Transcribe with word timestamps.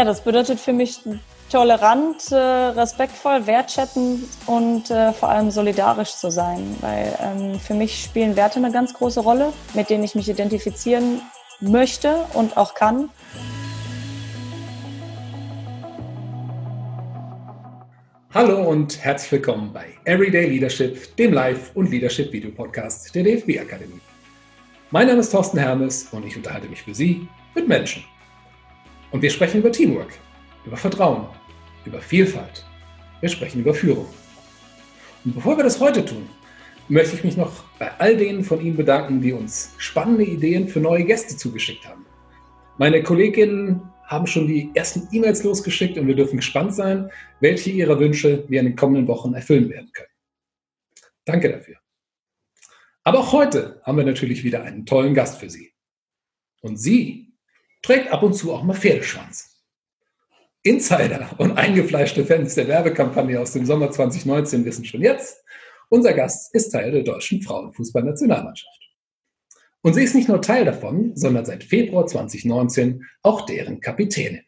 Ja, 0.00 0.06
das 0.06 0.24
bedeutet 0.24 0.58
für 0.58 0.72
mich 0.72 1.02
tolerant, 1.52 2.32
äh, 2.32 2.34
respektvoll, 2.34 3.46
wertschätzend 3.46 4.24
und 4.46 4.90
äh, 4.90 5.12
vor 5.12 5.28
allem 5.28 5.50
solidarisch 5.50 6.12
zu 6.12 6.30
sein. 6.30 6.74
Weil 6.80 7.14
ähm, 7.20 7.60
für 7.60 7.74
mich 7.74 8.04
spielen 8.04 8.34
Werte 8.34 8.56
eine 8.56 8.72
ganz 8.72 8.94
große 8.94 9.20
Rolle, 9.20 9.52
mit 9.74 9.90
denen 9.90 10.02
ich 10.02 10.14
mich 10.14 10.26
identifizieren 10.30 11.20
möchte 11.60 12.24
und 12.32 12.56
auch 12.56 12.72
kann. 12.72 13.10
Hallo 18.32 18.66
und 18.70 19.04
herzlich 19.04 19.32
willkommen 19.32 19.70
bei 19.70 19.84
Everyday 20.06 20.46
Leadership, 20.46 21.14
dem 21.16 21.34
Live- 21.34 21.72
und 21.74 21.90
Leadership-Video-Podcast 21.90 23.14
der 23.14 23.24
DFB 23.24 23.60
Akademie. 23.60 24.00
Mein 24.92 25.08
Name 25.08 25.20
ist 25.20 25.28
Thorsten 25.28 25.58
Hermes 25.58 26.08
und 26.10 26.24
ich 26.24 26.34
unterhalte 26.38 26.68
mich 26.68 26.80
für 26.80 26.94
Sie 26.94 27.28
mit 27.54 27.68
Menschen. 27.68 28.02
Und 29.12 29.22
wir 29.22 29.30
sprechen 29.30 29.60
über 29.60 29.72
Teamwork, 29.72 30.12
über 30.64 30.76
Vertrauen, 30.76 31.26
über 31.84 32.00
Vielfalt. 32.00 32.64
Wir 33.20 33.28
sprechen 33.28 33.60
über 33.60 33.74
Führung. 33.74 34.06
Und 35.24 35.34
bevor 35.34 35.56
wir 35.56 35.64
das 35.64 35.80
heute 35.80 36.04
tun, 36.04 36.28
möchte 36.88 37.16
ich 37.16 37.24
mich 37.24 37.36
noch 37.36 37.64
bei 37.78 37.90
all 37.98 38.16
denen 38.16 38.44
von 38.44 38.60
Ihnen 38.60 38.76
bedanken, 38.76 39.20
die 39.20 39.32
uns 39.32 39.74
spannende 39.78 40.24
Ideen 40.24 40.68
für 40.68 40.80
neue 40.80 41.04
Gäste 41.04 41.36
zugeschickt 41.36 41.86
haben. 41.86 42.06
Meine 42.78 43.02
Kolleginnen 43.02 43.82
haben 44.06 44.26
schon 44.26 44.48
die 44.48 44.70
ersten 44.74 45.08
E-Mails 45.12 45.44
losgeschickt 45.44 45.96
und 45.98 46.06
wir 46.06 46.16
dürfen 46.16 46.38
gespannt 46.38 46.74
sein, 46.74 47.10
welche 47.40 47.70
ihrer 47.70 47.98
Wünsche 48.00 48.44
wir 48.48 48.60
in 48.60 48.66
den 48.66 48.76
kommenden 48.76 49.06
Wochen 49.06 49.34
erfüllen 49.34 49.68
werden 49.70 49.90
können. 49.92 50.08
Danke 51.24 51.52
dafür. 51.52 51.76
Aber 53.04 53.20
auch 53.20 53.32
heute 53.32 53.80
haben 53.84 53.98
wir 53.98 54.04
natürlich 54.04 54.42
wieder 54.42 54.62
einen 54.62 54.84
tollen 54.84 55.14
Gast 55.14 55.38
für 55.38 55.48
Sie. 55.48 55.72
Und 56.60 56.76
sie 56.76 57.29
trägt 57.82 58.12
ab 58.12 58.22
und 58.22 58.34
zu 58.34 58.52
auch 58.52 58.62
mal 58.62 58.74
Pferdeschwanz. 58.74 59.50
Insider 60.62 61.30
und 61.38 61.56
eingefleischte 61.56 62.24
Fans 62.26 62.54
der 62.54 62.68
Werbekampagne 62.68 63.40
aus 63.40 63.52
dem 63.52 63.64
Sommer 63.64 63.90
2019 63.90 64.64
wissen 64.64 64.84
schon 64.84 65.00
jetzt, 65.00 65.42
unser 65.88 66.12
Gast 66.12 66.54
ist 66.54 66.70
Teil 66.70 66.92
der 66.92 67.02
deutschen 67.02 67.40
Frauenfußballnationalmannschaft. 67.40 68.80
Und 69.82 69.94
sie 69.94 70.04
ist 70.04 70.14
nicht 70.14 70.28
nur 70.28 70.42
Teil 70.42 70.66
davon, 70.66 71.16
sondern 71.16 71.46
seit 71.46 71.64
Februar 71.64 72.06
2019 72.06 73.06
auch 73.22 73.46
deren 73.46 73.80
Kapitänin. 73.80 74.42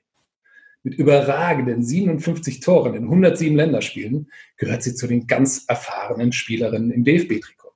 Mit 0.83 0.95
überragenden 0.95 1.83
57 1.83 2.61
Toren 2.61 2.95
in 2.95 3.05
107 3.05 3.57
Länderspielen 3.57 4.31
gehört 4.57 4.83
sie 4.83 4.95
zu 4.95 5.07
den 5.07 5.27
ganz 5.27 5.65
erfahrenen 5.69 6.33
Spielerinnen 6.33 6.91
im 6.91 7.05
DFB-Trikot. 7.05 7.73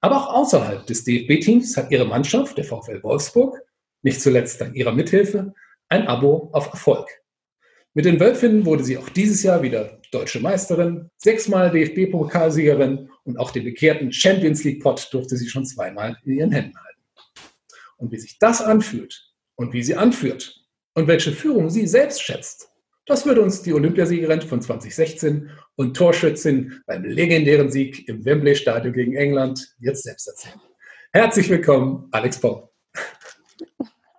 Aber 0.00 0.16
auch 0.16 0.34
außerhalb 0.34 0.86
des 0.86 1.04
DFB-Teams 1.04 1.76
hat 1.76 1.90
ihre 1.90 2.06
Mannschaft, 2.06 2.56
der 2.56 2.64
VfL 2.64 3.02
Wolfsburg, 3.02 3.62
nicht 4.02 4.20
zuletzt 4.20 4.60
dank 4.60 4.74
ihrer 4.74 4.92
Mithilfe, 4.92 5.54
ein 5.88 6.06
Abo 6.06 6.50
auf 6.52 6.68
Erfolg. 6.68 7.08
Mit 7.94 8.04
den 8.04 8.20
Wölfinnen 8.20 8.64
wurde 8.64 8.84
sie 8.84 8.98
auch 8.98 9.08
dieses 9.08 9.42
Jahr 9.42 9.62
wieder 9.62 10.00
deutsche 10.12 10.40
Meisterin, 10.40 11.10
sechsmal 11.16 11.70
DFB-Pokalsiegerin 11.70 13.08
und 13.24 13.38
auch 13.38 13.50
den 13.50 13.64
bekehrten 13.64 14.12
Champions 14.12 14.64
League-Pot 14.64 15.08
durfte 15.12 15.36
sie 15.36 15.48
schon 15.48 15.66
zweimal 15.66 16.16
in 16.24 16.38
ihren 16.38 16.52
Händen 16.52 16.76
halten. 16.78 17.02
Und 17.96 18.12
wie 18.12 18.18
sich 18.18 18.38
das 18.38 18.62
anfühlt 18.62 19.32
und 19.56 19.72
wie 19.72 19.82
sie 19.82 19.96
anführt 19.96 20.64
und 20.94 21.08
welche 21.08 21.32
Führung 21.32 21.70
sie 21.70 21.86
selbst 21.86 22.22
schätzt, 22.22 22.70
das 23.06 23.24
wird 23.24 23.38
uns 23.38 23.62
die 23.62 23.72
Olympiasiegerin 23.72 24.42
von 24.42 24.60
2016 24.60 25.50
und 25.76 25.96
Torschützin 25.96 26.82
beim 26.86 27.04
legendären 27.04 27.70
Sieg 27.70 28.06
im 28.06 28.24
Wembley-Stadion 28.24 28.92
gegen 28.92 29.16
England 29.16 29.74
jetzt 29.80 30.04
selbst 30.04 30.28
erzählen. 30.28 30.60
Herzlich 31.12 31.48
willkommen, 31.48 32.08
Alex 32.10 32.38
Baum. 32.38 32.68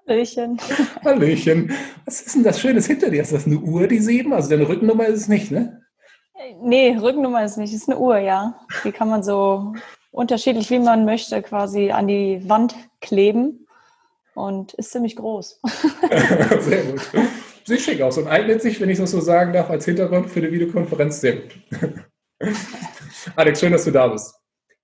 Hallöchen. 0.09 0.59
Hallöchen. 1.05 1.71
Was 2.05 2.21
ist 2.21 2.35
denn 2.35 2.43
das 2.43 2.59
Schönes 2.59 2.87
hinter 2.87 3.11
dir? 3.11 3.21
Ist 3.21 3.31
das 3.31 3.45
eine 3.45 3.57
Uhr, 3.57 3.87
die 3.87 3.99
sieben? 3.99 4.33
Also 4.33 4.49
deine 4.49 4.67
Rückennummer 4.67 5.05
ist 5.05 5.21
es 5.21 5.27
nicht, 5.27 5.51
ne? 5.51 5.81
Nee, 6.61 6.97
Rückennummer 6.99 7.43
ist 7.43 7.57
nicht. 7.57 7.73
Ist 7.73 7.89
eine 7.89 7.99
Uhr, 7.99 8.17
ja. 8.17 8.59
Die 8.83 8.91
kann 8.91 9.09
man 9.09 9.21
so 9.21 9.73
unterschiedlich, 10.11 10.69
wie 10.71 10.79
man 10.79 11.05
möchte, 11.05 11.41
quasi 11.43 11.91
an 11.91 12.07
die 12.07 12.41
Wand 12.49 12.75
kleben. 13.01 13.67
Und 14.33 14.73
ist 14.73 14.91
ziemlich 14.91 15.15
groß. 15.15 15.61
sehr 16.61 16.83
gut. 16.85 17.01
Sieht 17.65 17.81
schick 17.81 18.01
aus 18.01 18.17
und 18.17 18.27
eignet 18.27 18.61
sich, 18.61 18.81
wenn 18.81 18.89
ich 18.89 18.97
das 18.97 19.11
so 19.11 19.19
sagen 19.19 19.53
darf, 19.53 19.69
als 19.69 19.85
Hintergrund 19.85 20.29
für 20.29 20.39
eine 20.39 20.51
Videokonferenz 20.51 21.21
sehr 21.21 21.35
gut. 21.35 21.55
Alex, 23.35 23.59
schön, 23.59 23.73
dass 23.73 23.83
du 23.83 23.91
da 23.91 24.07
bist. 24.07 24.38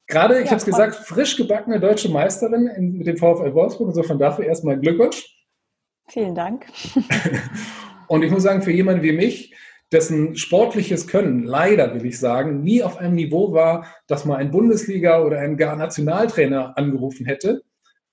Gerade, 0.08 0.36
ich 0.36 0.46
ja, 0.46 0.52
habe 0.52 0.58
es 0.58 0.66
gesagt, 0.66 0.96
frisch 0.96 1.36
gebackene 1.36 1.80
deutsche 1.80 2.10
Meisterin 2.10 2.68
in, 2.68 2.98
mit 2.98 3.08
dem 3.08 3.18
VfL 3.18 3.54
Wolfsburg. 3.54 3.90
Insofern 3.90 4.20
dafür 4.20 4.46
erstmal 4.46 4.80
Glückwunsch. 4.80 5.26
Vielen 6.08 6.36
Dank. 6.36 6.68
Und 8.08 8.22
ich 8.22 8.32
muss 8.32 8.44
sagen, 8.44 8.62
für 8.62 8.72
jemanden 8.72 9.02
wie 9.02 9.14
mich, 9.14 9.56
dessen 9.92 10.36
sportliches 10.36 11.08
Können 11.08 11.44
leider, 11.44 11.94
will 11.96 12.06
ich 12.06 12.20
sagen, 12.20 12.62
nie 12.62 12.84
auf 12.84 12.98
einem 12.98 13.16
Niveau 13.16 13.54
war, 13.54 13.88
dass 14.08 14.26
mal 14.26 14.38
ein 14.38 14.52
Bundesliga- 14.52 15.22
oder 15.24 15.40
ein 15.40 15.58
gar 15.58 15.76
Nationaltrainer 15.76 16.78
angerufen 16.78 17.26
hätte. 17.26 17.64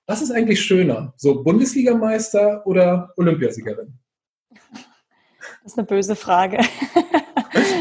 Was 0.06 0.22
ist 0.22 0.30
eigentlich 0.30 0.62
schöner? 0.62 1.12
So 1.16 1.42
Bundesligameister 1.42 2.66
oder 2.66 3.12
Olympiasiegerin? 3.16 3.98
Das 5.62 5.72
ist 5.72 5.78
eine 5.78 5.86
böse 5.86 6.16
Frage. 6.16 6.58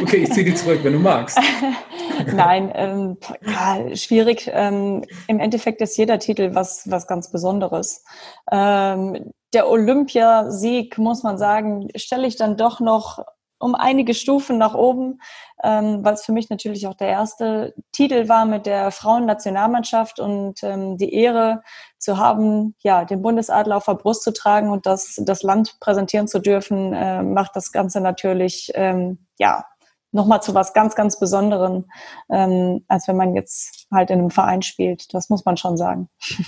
Okay, 0.01 0.17
ich 0.17 0.31
ziehe 0.33 0.45
die 0.45 0.53
zurück, 0.53 0.79
wenn 0.83 0.93
du 0.93 0.99
magst. 0.99 1.39
Nein, 2.33 2.71
ähm, 2.75 3.17
ja, 3.45 3.95
schwierig. 3.95 4.49
Ähm, 4.53 5.05
Im 5.27 5.39
Endeffekt 5.39 5.81
ist 5.81 5.97
jeder 5.97 6.19
Titel 6.19 6.53
was, 6.53 6.89
was 6.89 7.07
ganz 7.07 7.31
Besonderes. 7.31 8.03
Ähm, 8.51 9.31
der 9.53 9.69
Olympiasieg, 9.69 10.97
muss 10.97 11.23
man 11.23 11.37
sagen, 11.37 11.89
stelle 11.95 12.27
ich 12.27 12.37
dann 12.37 12.57
doch 12.57 12.79
noch 12.79 13.23
um 13.61 13.75
einige 13.75 14.13
Stufen 14.13 14.57
nach 14.57 14.73
oben, 14.73 15.21
ähm, 15.63 16.03
weil 16.03 16.15
es 16.15 16.25
für 16.25 16.31
mich 16.31 16.49
natürlich 16.49 16.87
auch 16.87 16.95
der 16.95 17.09
erste 17.09 17.73
Titel 17.91 18.27
war 18.27 18.45
mit 18.45 18.65
der 18.65 18.91
Frauennationalmannschaft 18.91 20.19
und 20.19 20.63
ähm, 20.63 20.97
die 20.97 21.13
Ehre 21.13 21.61
zu 21.99 22.17
haben, 22.17 22.75
ja, 22.79 23.05
den 23.05 23.21
Bundesadler 23.21 23.77
auf 23.77 23.85
der 23.85 23.93
Brust 23.93 24.23
zu 24.23 24.33
tragen 24.33 24.69
und 24.69 24.85
das, 24.85 25.21
das 25.23 25.43
Land 25.43 25.79
präsentieren 25.79 26.27
zu 26.27 26.39
dürfen, 26.39 26.93
äh, 26.93 27.21
macht 27.21 27.55
das 27.55 27.71
Ganze 27.71 28.01
natürlich, 28.01 28.71
ähm, 28.73 29.27
ja, 29.37 29.65
nochmal 30.11 30.41
zu 30.41 30.53
was 30.53 30.73
ganz, 30.73 30.95
ganz 30.95 31.19
Besonderem, 31.19 31.85
ähm, 32.29 32.83
als 32.87 33.07
wenn 33.07 33.17
man 33.17 33.35
jetzt 33.35 33.87
halt 33.91 34.09
in 34.09 34.19
einem 34.19 34.29
Verein 34.29 34.61
spielt. 34.61 35.13
Das 35.13 35.29
muss 35.29 35.45
man 35.45 35.57
schon 35.57 35.77
sagen. 35.77 36.09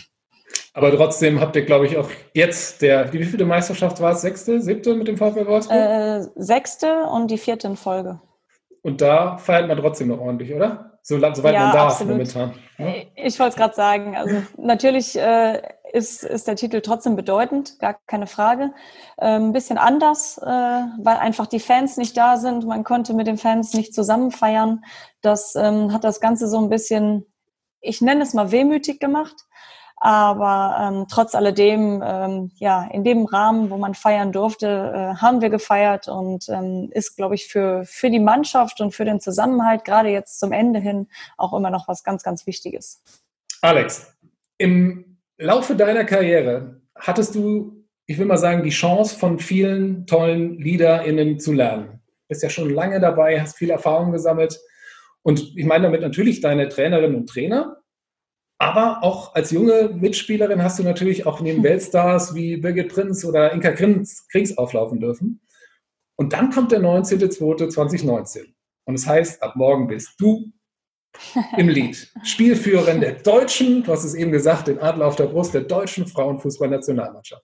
Aber 0.73 0.95
trotzdem 0.95 1.39
habt 1.39 1.55
ihr, 1.55 1.65
glaube 1.65 1.85
ich, 1.85 1.97
auch 1.97 2.09
jetzt 2.33 2.81
der, 2.81 3.11
wie 3.13 3.23
viele 3.23 3.45
Meisterschaft 3.45 4.01
war 4.01 4.13
es? 4.13 4.21
Sechste, 4.21 4.61
siebte 4.61 4.95
mit 4.95 5.07
dem 5.07 5.17
VfL 5.17 5.47
Wolfsburg? 5.47 5.77
Äh, 5.77 6.21
sechste 6.35 7.05
und 7.05 7.29
die 7.29 7.37
vierte 7.37 7.67
in 7.67 7.75
Folge. 7.75 8.19
Und 8.81 9.01
da 9.01 9.37
feiert 9.37 9.67
man 9.67 9.77
trotzdem 9.77 10.09
noch 10.09 10.19
ordentlich, 10.19 10.53
oder? 10.53 10.92
So, 11.05 11.19
soweit 11.19 11.53
ja, 11.53 11.65
man 11.65 11.73
darf 11.73 11.91
absolut. 11.91 12.13
momentan. 12.13 12.53
Ja? 12.77 12.93
Ich 13.15 13.37
wollte 13.37 13.51
es 13.51 13.55
gerade 13.57 13.75
sagen. 13.75 14.15
Also 14.15 14.41
natürlich 14.57 15.19
äh, 15.19 15.61
ist, 15.91 16.23
ist 16.23 16.47
der 16.47 16.55
Titel 16.55 16.79
trotzdem 16.79 17.17
bedeutend, 17.17 17.77
gar 17.79 17.99
keine 18.07 18.25
Frage. 18.25 18.73
Ein 19.17 19.51
bisschen 19.51 19.77
anders, 19.77 20.37
äh, 20.37 20.45
weil 20.45 21.17
einfach 21.17 21.47
die 21.47 21.59
Fans 21.59 21.97
nicht 21.97 22.15
da 22.15 22.37
sind. 22.37 22.65
Man 22.65 22.85
konnte 22.85 23.13
mit 23.13 23.27
den 23.27 23.37
Fans 23.37 23.73
nicht 23.73 23.93
zusammen 23.93 24.31
feiern. 24.31 24.85
Das 25.21 25.55
ähm, 25.55 25.91
hat 25.91 26.05
das 26.05 26.21
Ganze 26.21 26.47
so 26.47 26.57
ein 26.57 26.69
bisschen, 26.69 27.25
ich 27.81 27.99
nenne 27.99 28.23
es 28.23 28.33
mal 28.33 28.51
wehmütig 28.51 29.01
gemacht. 29.01 29.35
Aber 30.05 30.75
ähm, 30.81 31.05
trotz 31.09 31.33
alledem, 31.33 32.03
ähm, 32.05 32.51
ja, 32.57 32.89
in 32.91 33.05
dem 33.05 33.23
Rahmen, 33.23 33.69
wo 33.69 33.77
man 33.77 33.93
feiern 33.93 34.33
durfte, 34.33 34.67
äh, 34.67 35.21
haben 35.21 35.39
wir 35.39 35.49
gefeiert 35.49 36.09
und 36.09 36.49
ähm, 36.49 36.89
ist, 36.91 37.15
glaube 37.15 37.35
ich, 37.35 37.47
für, 37.47 37.85
für 37.85 38.09
die 38.09 38.19
Mannschaft 38.19 38.81
und 38.81 38.93
für 38.93 39.05
den 39.05 39.21
Zusammenhalt, 39.21 39.85
gerade 39.85 40.09
jetzt 40.09 40.41
zum 40.41 40.51
Ende 40.51 40.81
hin, 40.81 41.07
auch 41.37 41.53
immer 41.53 41.69
noch 41.69 41.87
was 41.87 42.03
ganz, 42.03 42.21
ganz 42.21 42.45
Wichtiges. 42.45 43.01
Alex, 43.61 44.13
im 44.57 45.19
Laufe 45.37 45.73
deiner 45.73 46.03
Karriere 46.03 46.81
hattest 46.95 47.33
du, 47.35 47.85
ich 48.05 48.19
will 48.19 48.25
mal 48.25 48.35
sagen, 48.35 48.61
die 48.61 48.71
Chance 48.71 49.17
von 49.17 49.39
vielen 49.39 50.05
tollen 50.05 50.59
LeaderInnen 50.59 51.39
zu 51.39 51.53
lernen. 51.53 52.01
Du 52.07 52.27
bist 52.27 52.43
ja 52.43 52.49
schon 52.49 52.71
lange 52.71 52.99
dabei, 52.99 53.39
hast 53.39 53.55
viel 53.55 53.69
Erfahrung 53.69 54.11
gesammelt. 54.11 54.59
Und 55.21 55.55
ich 55.55 55.65
meine 55.65 55.85
damit 55.85 56.01
natürlich 56.01 56.41
deine 56.41 56.67
Trainerinnen 56.67 57.15
und 57.15 57.29
Trainer, 57.29 57.77
aber 58.63 59.03
auch 59.03 59.35
als 59.35 59.51
junge 59.51 59.89
Mitspielerin 59.93 60.63
hast 60.63 60.79
du 60.79 60.83
natürlich 60.83 61.25
auch 61.25 61.41
neben 61.41 61.63
Weltstars 61.63 62.33
wie 62.33 62.57
Birgit 62.57 62.93
Prinz 62.93 63.25
oder 63.25 63.51
Inka 63.51 63.71
Krings, 63.71 64.27
Krings 64.29 64.57
auflaufen 64.57 64.99
dürfen. 64.99 65.41
Und 66.15 66.31
dann 66.31 66.49
kommt 66.49 66.71
der 66.71 66.79
19.02.2019. 66.79 68.53
Und 68.85 68.95
es 68.95 69.01
das 69.01 69.09
heißt, 69.09 69.43
ab 69.43 69.55
morgen 69.55 69.87
bist 69.87 70.13
du 70.17 70.51
im 71.57 71.67
Lied. 71.67 72.11
Spielführerin 72.23 73.01
der 73.01 73.15
deutschen, 73.15 73.83
du 73.83 73.91
hast 73.91 74.05
es 74.05 74.15
eben 74.15 74.31
gesagt, 74.31 74.67
den 74.67 74.79
Adler 74.79 75.07
auf 75.07 75.17
der 75.17 75.25
Brust, 75.25 75.53
der 75.53 75.61
deutschen 75.61 76.07
Frauenfußballnationalmannschaft. 76.07 77.43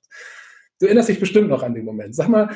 Du 0.79 0.85
erinnerst 0.85 1.09
dich 1.09 1.19
bestimmt 1.19 1.49
noch 1.49 1.63
an 1.63 1.73
den 1.73 1.83
Moment. 1.83 2.15
Sag 2.15 2.29
mal, 2.29 2.49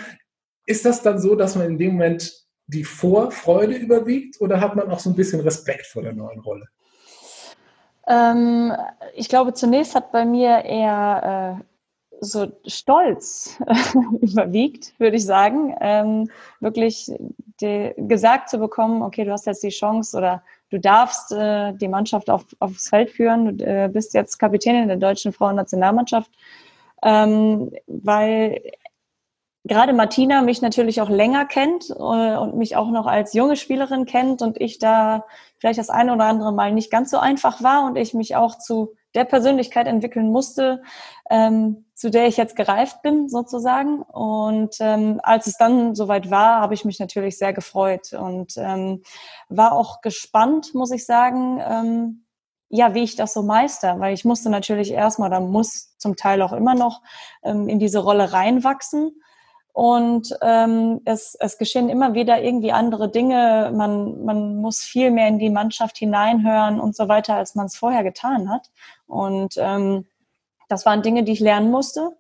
ist 0.66 0.86
das 0.86 1.02
dann 1.02 1.20
so, 1.20 1.36
dass 1.36 1.56
man 1.56 1.68
in 1.68 1.78
dem 1.78 1.94
Moment 1.94 2.34
die 2.68 2.86
Vorfreude 2.86 3.76
überwiegt 3.76 4.40
oder 4.40 4.62
hat 4.62 4.76
man 4.78 4.90
auch 4.90 5.00
so 5.00 5.10
ein 5.10 5.16
bisschen 5.16 5.42
Respekt 5.42 5.86
vor 5.88 6.02
der 6.02 6.14
neuen 6.14 6.40
Rolle? 6.40 6.68
Ähm, 8.08 8.74
ich 9.16 9.30
glaube, 9.30 9.54
zunächst 9.54 9.96
hat 9.96 10.12
bei 10.12 10.26
mir 10.26 10.66
eher 10.66 11.60
äh, 11.60 11.64
so 12.24 12.52
Stolz 12.66 13.60
überwiegt, 14.22 14.98
würde 15.00 15.18
ich 15.18 15.26
sagen, 15.26 15.76
ähm, 15.80 16.30
wirklich 16.60 17.12
gesagt 17.60 18.50
zu 18.50 18.58
bekommen, 18.58 19.04
okay, 19.04 19.24
du 19.24 19.32
hast 19.32 19.46
jetzt 19.46 19.64
die 19.64 19.70
Chance 19.70 20.18
oder 20.18 20.44
du 20.70 20.80
darfst 20.80 21.32
äh, 21.32 21.74
die 21.74 21.88
Mannschaft 21.88 22.30
auf, 22.30 22.46
aufs 22.60 22.90
Feld 22.90 23.10
führen, 23.10 23.58
du 23.58 23.66
äh, 23.66 23.90
bist 23.92 24.14
jetzt 24.14 24.38
Kapitänin 24.38 24.88
der 24.88 24.98
deutschen 24.98 25.32
Frauennationalmannschaft, 25.32 26.32
ähm, 27.04 27.72
weil 27.88 28.62
gerade 29.66 29.94
Martina 29.94 30.42
mich 30.42 30.62
natürlich 30.62 31.02
auch 31.02 31.10
länger 31.10 31.46
kennt 31.46 31.90
äh, 31.90 31.94
und 31.94 32.56
mich 32.56 32.76
auch 32.76 32.90
noch 32.90 33.06
als 33.06 33.34
junge 33.34 33.56
Spielerin 33.56 34.06
kennt 34.06 34.42
und 34.42 34.60
ich 34.60 34.80
da 34.80 35.26
vielleicht 35.58 35.80
das 35.80 35.90
eine 35.90 36.14
oder 36.14 36.26
andere 36.26 36.54
Mal 36.54 36.74
nicht 36.74 36.92
ganz 36.92 37.10
so 37.10 37.18
einfach 37.18 37.64
war 37.64 37.86
und 37.86 37.96
ich 37.96 38.14
mich 38.14 38.36
auch 38.36 38.58
zu 38.58 38.96
der 39.16 39.26
Persönlichkeit 39.26 39.88
entwickeln 39.88 40.32
musste, 40.32 40.82
ähm, 41.30 41.86
zu 41.94 42.10
der 42.10 42.28
ich 42.28 42.36
jetzt 42.36 42.56
gereift 42.56 43.02
bin, 43.04 43.30
sozusagen. 43.30 44.02
Und 44.02 44.76
ähm, 44.80 45.22
als 45.24 45.48
es 45.48 45.56
dann 45.56 45.96
soweit 45.96 46.32
war, 46.32 46.60
habe 46.60 46.74
ich 46.74 46.84
mich 46.84 47.00
natürlich 47.00 47.38
sehr 47.38 47.54
gefreut 47.54 48.12
und 48.14 48.56
ähm, 48.58 49.04
war 49.50 49.74
auch 49.74 50.02
gespannt, 50.02 50.74
muss 50.74 50.92
ich 50.92 51.06
sagen, 51.06 51.62
ähm, 51.66 52.26
ja, 52.70 52.96
wie 52.96 53.04
ich 53.04 53.16
das 53.16 53.34
so 53.34 53.44
meister, 53.44 54.00
weil 54.00 54.16
ich 54.16 54.26
musste 54.26 54.50
natürlich 54.50 54.92
erstmal 54.92 55.30
oder 55.30 55.40
muss 55.40 55.96
zum 55.98 56.16
Teil 56.16 56.42
auch 56.42 56.54
immer 56.54 56.74
noch 56.74 57.04
ähm, 57.44 57.70
in 57.70 57.78
diese 57.78 58.00
Rolle 58.00 58.34
reinwachsen. 58.34 59.22
Und 59.74 60.38
ähm, 60.42 61.02
es, 61.04 61.36
es 61.40 61.58
geschehen 61.58 61.90
immer 61.90 62.14
wieder 62.14 62.42
irgendwie 62.42 62.72
andere 62.72 63.10
Dinge. 63.10 63.72
Man, 63.76 64.24
man 64.24 64.58
muss 64.58 64.84
viel 64.84 65.10
mehr 65.10 65.28
in 65.28 65.40
die 65.40 65.50
Mannschaft 65.50 65.98
hineinhören 65.98 66.80
und 66.80 66.96
so 66.96 67.08
weiter, 67.08 67.36
als 67.36 67.56
man 67.56 67.66
es 67.66 67.76
vorher 67.76 68.04
getan 68.04 68.50
hat. 68.50 68.70
Und 69.08 69.56
ähm, 69.58 70.06
das 70.70 70.86
waren 70.86 71.02
Dinge, 71.02 71.24
die 71.24 71.32
ich 71.32 71.40
lernen 71.40 71.72
musste. 71.72 72.12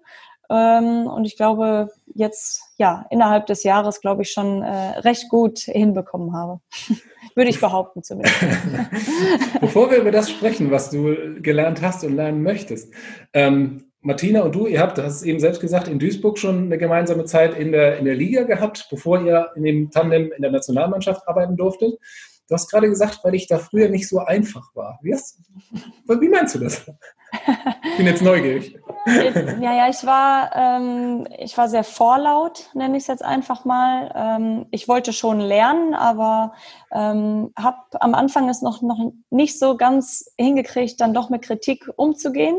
Ähm, 0.49 1.07
und 1.07 1.25
ich 1.25 1.37
glaube, 1.37 1.89
jetzt, 2.13 2.63
ja, 2.77 3.05
innerhalb 3.11 3.45
des 3.45 3.63
Jahres, 3.63 4.01
glaube 4.01 4.23
ich, 4.23 4.31
schon 4.31 4.61
äh, 4.61 4.99
recht 4.99 5.29
gut 5.29 5.59
hinbekommen 5.59 6.33
habe. 6.33 6.59
Würde 7.35 7.49
ich 7.49 7.59
behaupten 7.59 8.03
zumindest. 8.03 8.35
Bevor 9.61 9.89
wir 9.89 9.99
über 9.99 10.11
das 10.11 10.29
sprechen, 10.29 10.71
was 10.71 10.89
du 10.89 11.39
gelernt 11.41 11.81
hast 11.81 12.03
und 12.03 12.15
lernen 12.15 12.43
möchtest, 12.43 12.93
ähm, 13.33 13.92
Martina 14.03 14.41
und 14.41 14.53
du, 14.53 14.67
ihr 14.67 14.81
habt, 14.81 14.97
das 14.97 15.23
eben 15.23 15.39
selbst 15.39 15.61
gesagt, 15.61 15.87
in 15.87 15.97
Duisburg 15.97 16.37
schon 16.37 16.65
eine 16.65 16.77
gemeinsame 16.77 17.23
Zeit 17.23 17.57
in 17.57 17.71
der, 17.71 17.97
in 17.97 18.05
der 18.05 18.15
Liga 18.15 18.43
gehabt, 18.43 18.87
bevor 18.89 19.21
ihr 19.21 19.49
in 19.55 19.63
dem 19.63 19.91
Tandem 19.91 20.31
in 20.33 20.41
der 20.41 20.51
Nationalmannschaft 20.51 21.25
arbeiten 21.27 21.55
durftet. 21.55 21.97
Du 22.49 22.55
hast 22.55 22.69
gerade 22.69 22.89
gesagt, 22.89 23.21
weil 23.23 23.33
ich 23.35 23.47
da 23.47 23.57
früher 23.57 23.87
nicht 23.87 24.09
so 24.09 24.19
einfach 24.19 24.75
war. 24.75 24.99
Wie, 25.01 25.13
hast, 25.13 25.39
wie 26.05 26.27
meinst 26.27 26.55
du 26.55 26.59
das? 26.59 26.85
Ich 27.85 27.97
bin 27.97 28.05
jetzt 28.05 28.21
neugierig. 28.21 28.77
Ja, 29.05 29.73
ja, 29.73 29.89
ich 29.89 30.05
war, 30.05 30.51
ähm, 30.55 31.27
ich 31.39 31.57
war 31.57 31.67
sehr 31.67 31.83
vorlaut, 31.83 32.69
nenne 32.73 32.95
ich 32.95 33.03
es 33.03 33.07
jetzt 33.07 33.23
einfach 33.23 33.65
mal. 33.65 34.11
Ähm, 34.15 34.65
ich 34.71 34.87
wollte 34.87 35.13
schon 35.13 35.39
lernen, 35.39 35.93
aber 35.93 36.53
ähm, 36.91 37.51
habe 37.57 37.77
am 37.99 38.13
Anfang 38.13 38.49
es 38.49 38.61
noch, 38.61 38.81
noch 38.81 39.11
nicht 39.29 39.57
so 39.57 39.75
ganz 39.77 40.31
hingekriegt, 40.37 41.01
dann 41.01 41.13
doch 41.13 41.29
mit 41.29 41.41
Kritik 41.41 41.89
umzugehen. 41.95 42.57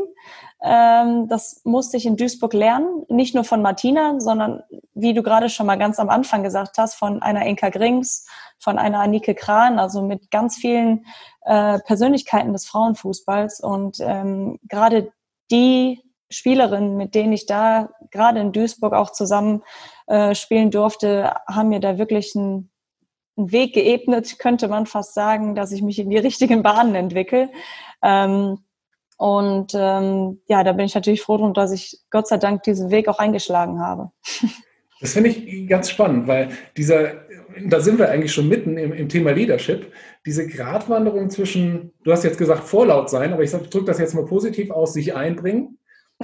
Ähm, 0.67 1.27
das 1.27 1.61
musste 1.63 1.95
ich 1.95 2.07
in 2.07 2.17
Duisburg 2.17 2.53
lernen, 2.53 3.05
nicht 3.07 3.35
nur 3.35 3.43
von 3.43 3.61
Martina, 3.61 4.19
sondern 4.19 4.63
wie 4.95 5.13
du 5.13 5.21
gerade 5.21 5.47
schon 5.49 5.67
mal 5.67 5.77
ganz 5.77 5.99
am 5.99 6.09
Anfang 6.09 6.41
gesagt 6.41 6.79
hast, 6.79 6.95
von 6.95 7.21
einer 7.21 7.45
Inka 7.45 7.69
Grings, 7.69 8.27
von 8.57 8.79
einer 8.79 8.99
Anike 8.99 9.35
Kran, 9.35 9.77
also 9.77 10.01
mit 10.01 10.31
ganz 10.31 10.55
vielen 10.55 11.05
äh, 11.41 11.77
Persönlichkeiten 11.79 12.51
des 12.51 12.65
Frauenfußballs. 12.65 13.59
Und 13.59 13.97
ähm, 13.99 14.57
gerade 14.67 15.11
die 15.51 16.01
Spielerinnen, 16.31 16.97
mit 16.97 17.13
denen 17.13 17.33
ich 17.33 17.45
da 17.45 17.89
gerade 18.09 18.39
in 18.39 18.51
Duisburg 18.51 18.93
auch 18.93 19.11
zusammen 19.11 19.61
äh, 20.07 20.33
spielen 20.33 20.71
durfte, 20.71 21.35
haben 21.47 21.69
mir 21.69 21.79
da 21.79 21.99
wirklich 21.99 22.35
einen, 22.35 22.71
einen 23.37 23.51
Weg 23.51 23.75
geebnet, 23.75 24.39
könnte 24.39 24.67
man 24.67 24.87
fast 24.87 25.13
sagen, 25.13 25.53
dass 25.53 25.71
ich 25.71 25.83
mich 25.83 25.99
in 25.99 26.09
die 26.09 26.17
richtigen 26.17 26.63
Bahnen 26.63 26.95
entwickle. 26.95 27.51
Ähm, 28.01 28.65
und 29.17 29.73
ähm, 29.73 30.41
ja, 30.47 30.63
da 30.63 30.73
bin 30.73 30.85
ich 30.85 30.95
natürlich 30.95 31.21
froh 31.21 31.37
drum, 31.37 31.53
dass 31.53 31.71
ich 31.71 31.99
Gott 32.09 32.27
sei 32.27 32.37
Dank 32.37 32.63
diesen 32.63 32.91
Weg 32.91 33.07
auch 33.07 33.19
eingeschlagen 33.19 33.79
habe. 33.79 34.11
Das 35.01 35.11
finde 35.11 35.29
ich 35.29 35.67
ganz 35.67 35.89
spannend, 35.89 36.25
weil 36.25 36.49
dieser, 36.77 37.25
da 37.67 37.81
sind 37.81 37.99
wir 37.99 38.09
eigentlich 38.09 38.33
schon 38.33 38.47
mitten 38.47 38.77
im, 38.77 38.93
im 38.93 39.09
Thema 39.09 39.31
Leadership, 39.31 39.91
diese 40.25 40.47
Gratwanderung 40.47 41.29
zwischen, 41.29 41.91
du 42.03 42.13
hast 42.13 42.23
jetzt 42.23 42.37
gesagt, 42.37 42.63
vorlaut 42.63 43.09
sein, 43.09 43.33
aber 43.33 43.43
ich 43.43 43.51
drücke 43.51 43.85
das 43.85 43.99
jetzt 43.99 44.15
mal 44.15 44.25
positiv 44.25 44.71
aus, 44.71 44.93
sich 44.93 45.13
einbringen 45.13 45.77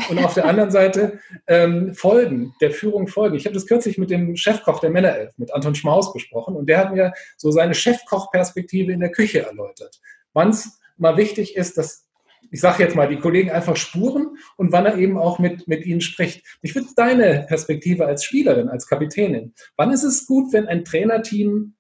und 0.10 0.24
auf 0.24 0.36
der 0.36 0.46
anderen 0.46 0.72
Seite 0.72 1.20
ähm, 1.48 1.94
folgen, 1.94 2.54
der 2.62 2.72
Führung 2.72 3.08
folgen. 3.08 3.36
Ich 3.36 3.46
habe 3.46 3.54
das 3.54 3.68
kürzlich 3.68 3.98
mit 3.98 4.10
dem 4.10 4.38
Chefkoch 4.38 4.80
der 4.80 4.90
Männerelf, 4.90 5.32
mit 5.38 5.54
Anton 5.54 5.76
Schmaus 5.76 6.14
besprochen 6.14 6.56
und 6.56 6.68
der 6.68 6.78
hat 6.78 6.94
mir 6.94 7.14
so 7.36 7.52
seine 7.52 7.74
Chefkoch-Perspektive 7.74 8.94
in 8.94 9.02
der 9.02 9.12
Küche 9.12 9.46
erläutert. 9.46 10.00
Wann 10.34 10.52
es 10.52 10.80
mal 10.98 11.18
wichtig 11.18 11.58
ist, 11.58 11.78
dass 11.78 12.08
ich 12.50 12.60
sage 12.60 12.84
jetzt 12.84 12.96
mal, 12.96 13.08
die 13.08 13.20
Kollegen 13.20 13.52
einfach 13.52 13.76
spuren 13.76 14.38
und 14.58 14.72
wann 14.72 14.86
er 14.86 14.98
eben 14.98 15.18
auch 15.18 15.40
mit, 15.40 15.68
mit 15.68 15.86
ihnen 15.86 16.02
spricht. 16.02 16.46
Ich 16.62 16.76
würde 16.76 16.88
deine 16.96 17.46
Perspektive 17.48 18.06
als 18.06 18.24
Spielerin, 18.24 18.70
als 18.70 18.88
Kapitänin. 18.88 19.54
Wann 19.78 19.92
ist 19.92 20.04
es 20.04 20.26
gut, 20.26 20.52
wenn 20.54 20.68
ein 20.68 20.84
Trainerteam 20.84 21.76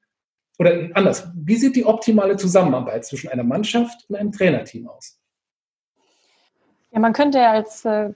oder 0.59 0.89
anders, 0.93 1.27
wie 1.35 1.55
sieht 1.55 1.75
die 1.75 1.85
optimale 1.85 2.37
Zusammenarbeit 2.37 3.05
zwischen 3.05 3.29
einer 3.29 3.43
Mannschaft 3.43 4.05
und 4.07 4.15
einem 4.15 4.31
Trainerteam 4.31 4.87
aus? 4.87 5.19
Ja, 6.91 6.99
man 6.99 7.13
könnte 7.13 7.39
ja 7.39 7.51
als 7.51 7.83
äh, 7.85 8.13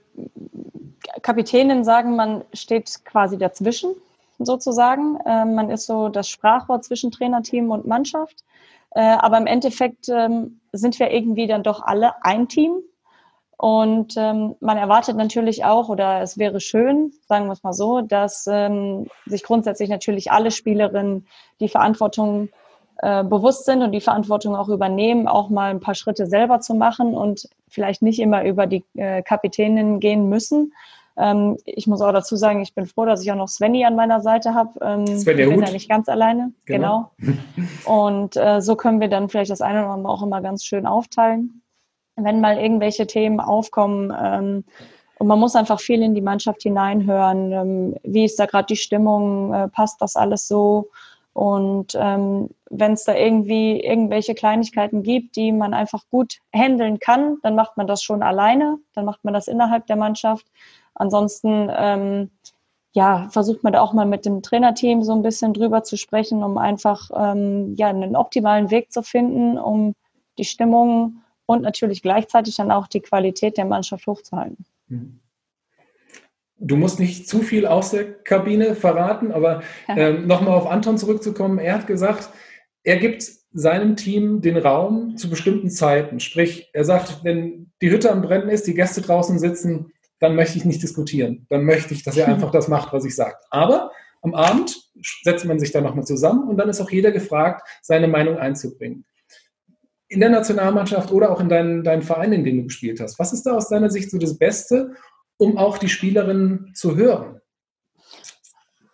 Kapitänin 1.22 1.82
sagen, 1.82 2.14
man 2.14 2.44
steht 2.52 3.04
quasi 3.04 3.38
dazwischen 3.38 3.94
sozusagen. 4.38 5.18
Äh, 5.24 5.44
man 5.44 5.70
ist 5.70 5.86
so 5.86 6.08
das 6.08 6.28
Sprachrohr 6.28 6.82
zwischen 6.82 7.10
Trainerteam 7.10 7.70
und 7.70 7.86
Mannschaft. 7.86 8.44
Äh, 8.90 9.00
aber 9.00 9.38
im 9.38 9.46
Endeffekt 9.46 10.08
ähm, 10.08 10.60
sind 10.78 10.98
wir 10.98 11.10
irgendwie 11.10 11.46
dann 11.46 11.62
doch 11.62 11.82
alle 11.82 12.12
ein 12.22 12.48
Team. 12.48 12.80
Und 13.58 14.14
ähm, 14.18 14.54
man 14.60 14.76
erwartet 14.76 15.16
natürlich 15.16 15.64
auch, 15.64 15.88
oder 15.88 16.20
es 16.20 16.36
wäre 16.36 16.60
schön, 16.60 17.12
sagen 17.26 17.46
wir 17.46 17.52
es 17.52 17.62
mal 17.62 17.72
so, 17.72 18.02
dass 18.02 18.46
ähm, 18.50 19.06
sich 19.24 19.42
grundsätzlich 19.42 19.88
natürlich 19.88 20.30
alle 20.30 20.50
Spielerinnen 20.50 21.26
die 21.60 21.70
Verantwortung 21.70 22.50
äh, 22.98 23.24
bewusst 23.24 23.64
sind 23.64 23.82
und 23.82 23.92
die 23.92 24.00
Verantwortung 24.00 24.54
auch 24.56 24.68
übernehmen, 24.68 25.26
auch 25.26 25.48
mal 25.48 25.70
ein 25.70 25.80
paar 25.80 25.94
Schritte 25.94 26.26
selber 26.26 26.60
zu 26.60 26.74
machen 26.74 27.14
und 27.14 27.48
vielleicht 27.68 28.02
nicht 28.02 28.20
immer 28.20 28.44
über 28.44 28.66
die 28.66 28.84
äh, 28.94 29.22
Kapitänin 29.22 30.00
gehen 30.00 30.28
müssen, 30.28 30.72
ähm, 31.16 31.56
ich 31.64 31.86
muss 31.86 32.00
auch 32.00 32.12
dazu 32.12 32.36
sagen, 32.36 32.60
ich 32.62 32.74
bin 32.74 32.86
froh, 32.86 33.04
dass 33.06 33.22
ich 33.22 33.32
auch 33.32 33.36
noch 33.36 33.48
Svenny 33.48 33.84
an 33.84 33.96
meiner 33.96 34.20
Seite 34.20 34.54
habe. 34.54 34.78
Ähm, 34.82 35.06
Sven 35.06 35.38
ich 35.38 35.48
bin 35.48 35.62
ja 35.62 35.70
nicht 35.70 35.88
ganz 35.88 36.08
alleine. 36.08 36.52
Genau. 36.66 37.10
genau. 37.18 37.36
Und 37.86 38.36
äh, 38.36 38.60
so 38.60 38.76
können 38.76 39.00
wir 39.00 39.08
dann 39.08 39.28
vielleicht 39.28 39.50
das 39.50 39.60
eine 39.60 39.84
oder 39.84 39.94
andere 39.94 40.12
auch 40.12 40.22
immer 40.22 40.42
ganz 40.42 40.64
schön 40.64 40.86
aufteilen. 40.86 41.62
Wenn 42.16 42.40
mal 42.40 42.58
irgendwelche 42.58 43.06
Themen 43.06 43.40
aufkommen, 43.40 44.12
ähm, 44.18 44.64
und 45.18 45.28
man 45.28 45.38
muss 45.38 45.56
einfach 45.56 45.80
viel 45.80 46.02
in 46.02 46.14
die 46.14 46.20
Mannschaft 46.20 46.62
hineinhören. 46.62 47.52
Ähm, 47.52 47.94
wie 48.02 48.24
ist 48.24 48.38
da 48.38 48.46
gerade 48.46 48.66
die 48.66 48.76
Stimmung? 48.76 49.52
Äh, 49.54 49.68
passt 49.68 50.00
das 50.02 50.14
alles 50.14 50.46
so? 50.46 50.90
Und 51.36 51.94
ähm, 52.00 52.48
wenn 52.70 52.94
es 52.94 53.04
da 53.04 53.14
irgendwie 53.14 53.78
irgendwelche 53.78 54.34
Kleinigkeiten 54.34 55.02
gibt, 55.02 55.36
die 55.36 55.52
man 55.52 55.74
einfach 55.74 56.04
gut 56.10 56.38
handeln 56.50 56.98
kann, 56.98 57.36
dann 57.42 57.54
macht 57.54 57.76
man 57.76 57.86
das 57.86 58.02
schon 58.02 58.22
alleine. 58.22 58.78
Dann 58.94 59.04
macht 59.04 59.22
man 59.22 59.34
das 59.34 59.46
innerhalb 59.46 59.86
der 59.86 59.96
Mannschaft. 59.96 60.46
Ansonsten 60.94 61.70
ähm, 61.76 62.30
ja, 62.92 63.28
versucht 63.28 63.62
man 63.62 63.74
da 63.74 63.82
auch 63.82 63.92
mal 63.92 64.06
mit 64.06 64.24
dem 64.24 64.40
Trainerteam 64.40 65.02
so 65.02 65.12
ein 65.12 65.20
bisschen 65.20 65.52
drüber 65.52 65.82
zu 65.82 65.98
sprechen, 65.98 66.42
um 66.42 66.56
einfach 66.56 67.10
ähm, 67.14 67.74
ja, 67.76 67.88
einen 67.88 68.16
optimalen 68.16 68.70
Weg 68.70 68.90
zu 68.90 69.02
finden, 69.02 69.58
um 69.58 69.92
die 70.38 70.46
Stimmung 70.46 71.18
und 71.44 71.60
natürlich 71.60 72.00
gleichzeitig 72.00 72.56
dann 72.56 72.70
auch 72.70 72.86
die 72.86 73.00
Qualität 73.00 73.58
der 73.58 73.66
Mannschaft 73.66 74.06
hochzuhalten. 74.06 74.64
Mhm. 74.88 75.20
Du 76.58 76.76
musst 76.76 76.98
nicht 76.98 77.28
zu 77.28 77.42
viel 77.42 77.66
aus 77.66 77.90
der 77.90 78.12
Kabine 78.22 78.74
verraten, 78.74 79.30
aber 79.30 79.62
ähm, 79.88 80.26
nochmal 80.26 80.54
auf 80.54 80.66
Anton 80.66 80.96
zurückzukommen. 80.96 81.58
Er 81.58 81.74
hat 81.74 81.86
gesagt, 81.86 82.30
er 82.82 82.96
gibt 82.96 83.30
seinem 83.52 83.96
Team 83.96 84.40
den 84.40 84.56
Raum 84.56 85.16
zu 85.16 85.28
bestimmten 85.28 85.70
Zeiten. 85.70 86.20
Sprich, 86.20 86.70
er 86.72 86.84
sagt, 86.84 87.24
wenn 87.24 87.72
die 87.82 87.90
Hütte 87.90 88.10
am 88.10 88.22
Brennen 88.22 88.48
ist, 88.48 88.66
die 88.66 88.74
Gäste 88.74 89.00
draußen 89.00 89.38
sitzen, 89.38 89.92
dann 90.20 90.34
möchte 90.34 90.56
ich 90.56 90.64
nicht 90.64 90.82
diskutieren. 90.82 91.46
Dann 91.50 91.64
möchte 91.64 91.94
ich, 91.94 92.02
dass 92.02 92.16
er 92.16 92.28
einfach 92.32 92.50
das 92.50 92.68
macht, 92.68 92.92
was 92.92 93.04
ich 93.04 93.14
sage. 93.14 93.36
Aber 93.50 93.90
am 94.22 94.34
Abend 94.34 94.76
setzt 95.22 95.44
man 95.44 95.58
sich 95.58 95.72
dann 95.72 95.84
nochmal 95.84 96.04
zusammen 96.04 96.48
und 96.48 96.56
dann 96.56 96.68
ist 96.68 96.80
auch 96.80 96.90
jeder 96.90 97.12
gefragt, 97.12 97.66
seine 97.82 98.08
Meinung 98.08 98.38
einzubringen. 98.38 99.04
In 100.08 100.20
der 100.20 100.30
Nationalmannschaft 100.30 101.10
oder 101.10 101.30
auch 101.30 101.40
in 101.40 101.48
deinen, 101.48 101.82
deinen 101.82 102.02
Vereinen, 102.02 102.32
in 102.34 102.44
denen 102.44 102.58
du 102.58 102.64
gespielt 102.64 103.00
hast, 103.00 103.18
was 103.18 103.32
ist 103.32 103.44
da 103.44 103.52
aus 103.52 103.68
deiner 103.68 103.90
Sicht 103.90 104.10
so 104.10 104.18
das 104.18 104.38
Beste, 104.38 104.92
um 105.38 105.58
auch 105.58 105.78
die 105.78 105.88
Spielerinnen 105.88 106.72
zu 106.74 106.96
hören? 106.96 107.40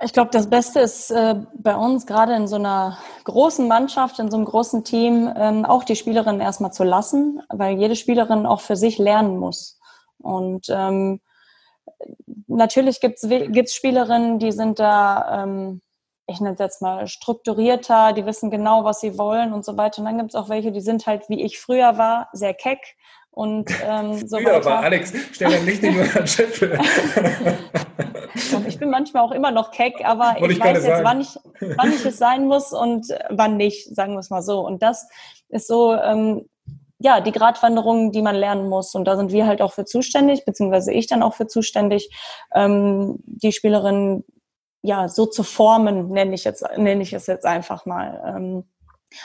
Ich 0.05 0.13
glaube, 0.13 0.31
das 0.33 0.51
Beste 0.51 0.81
ist 0.81 1.13
äh, 1.13 1.37
bei 1.55 1.77
uns 1.77 2.07
gerade 2.07 2.35
in 2.35 2.49
so 2.49 2.57
einer 2.57 2.99
großen 3.23 3.69
Mannschaft, 3.69 4.19
in 4.19 4.33
so 4.33 4.37
einem 4.37 4.47
großen 4.47 4.83
Team, 4.83 5.33
ähm, 5.37 5.65
auch 5.65 5.85
die 5.85 5.95
Spielerinnen 5.95 6.41
erstmal 6.41 6.73
zu 6.73 6.83
lassen, 6.83 7.41
weil 7.49 7.79
jede 7.79 7.95
Spielerin 7.95 8.45
auch 8.45 8.61
für 8.61 8.75
sich 8.75 8.99
lernen 8.99 9.39
muss. 9.39 9.79
Und 10.19 10.67
ähm, 10.71 11.21
natürlich 12.49 13.01
gibt 13.01 13.23
es 13.23 13.75
Spielerinnen, 13.75 14.41
die 14.41 14.51
sind 14.51 14.81
da, 14.81 15.45
ähm, 15.45 15.83
ich 16.27 16.41
nenne 16.41 16.55
es 16.55 16.59
jetzt 16.59 16.83
mal 16.83 17.07
strukturierter, 17.07 18.13
die 18.13 18.27
wissen 18.27 18.51
genau, 18.51 18.83
was 18.83 19.01
sie 19.01 19.19
wollen 19.19 19.53
und 19.53 19.65
so 19.65 19.77
weiter. 19.77 20.01
Und 20.01 20.07
dann 20.07 20.19
gibt 20.19 20.31
es 20.31 20.35
auch 20.35 20.49
welche, 20.49 20.73
die 20.73 20.81
sind 20.81 21.07
halt, 21.07 21.29
wie 21.29 21.43
ich 21.43 21.61
früher 21.61 21.97
war, 21.97 22.29
sehr 22.33 22.55
keck 22.55 22.81
und 23.33 23.71
ähm, 23.85 24.27
so 24.27 24.39
Früher 24.39 24.55
weiter. 24.55 24.65
war 24.67 24.83
Alex, 24.85 25.13
stell 25.33 25.51
dir 25.51 25.63
nicht 25.63 25.83
den 25.83 26.27
Scheffel. 26.27 26.79
ich 28.69 28.79
bin 28.79 28.91
manchmal 28.91 29.25
auch 29.25 29.33
immer 29.33 29.51
noch 29.51 29.73
keck, 29.73 30.05
aber 30.05 30.37
ich, 30.39 30.51
ich 30.51 30.61
weiß 30.61 30.85
jetzt, 30.85 31.03
wann 31.03 31.21
ich, 31.21 31.37
wann 31.77 31.93
ich 31.93 32.05
es 32.05 32.19
sein 32.19 32.47
muss 32.47 32.73
und 32.73 33.09
wann 33.31 33.57
nicht, 33.57 33.95
sagen 33.95 34.13
wir 34.13 34.21
es 34.21 34.31
mal 34.31 34.43
so. 34.43 34.61
Und 34.61 34.83
das 34.83 35.09
ist 35.49 35.67
so, 35.67 35.95
ähm, 35.95 36.49
ja, 36.99 37.21
die 37.21 37.33
Gratwanderung, 37.33 38.13
die 38.13 38.23
man 38.23 38.37
lernen 38.37 38.69
muss. 38.69 38.95
Und 38.95 39.07
da 39.07 39.17
sind 39.17 39.33
wir 39.33 39.47
halt 39.47 39.61
auch 39.61 39.73
für 39.73 39.85
zuständig, 39.85 40.45
beziehungsweise 40.45 40.93
ich 40.93 41.07
dann 41.07 41.23
auch 41.23 41.35
für 41.35 41.47
zuständig, 41.47 42.11
ähm, 42.55 43.19
die 43.25 43.53
Spielerin 43.53 44.25
ja 44.83 45.09
so 45.09 45.27
zu 45.27 45.43
formen, 45.43 46.11
nenne 46.11 46.35
ich 46.35 46.45
jetzt, 46.45 46.65
nenne 46.77 47.03
ich 47.03 47.13
es 47.13 47.27
jetzt 47.27 47.47
einfach 47.47 47.87
mal. 47.87 48.23
Ähm, 48.27 48.65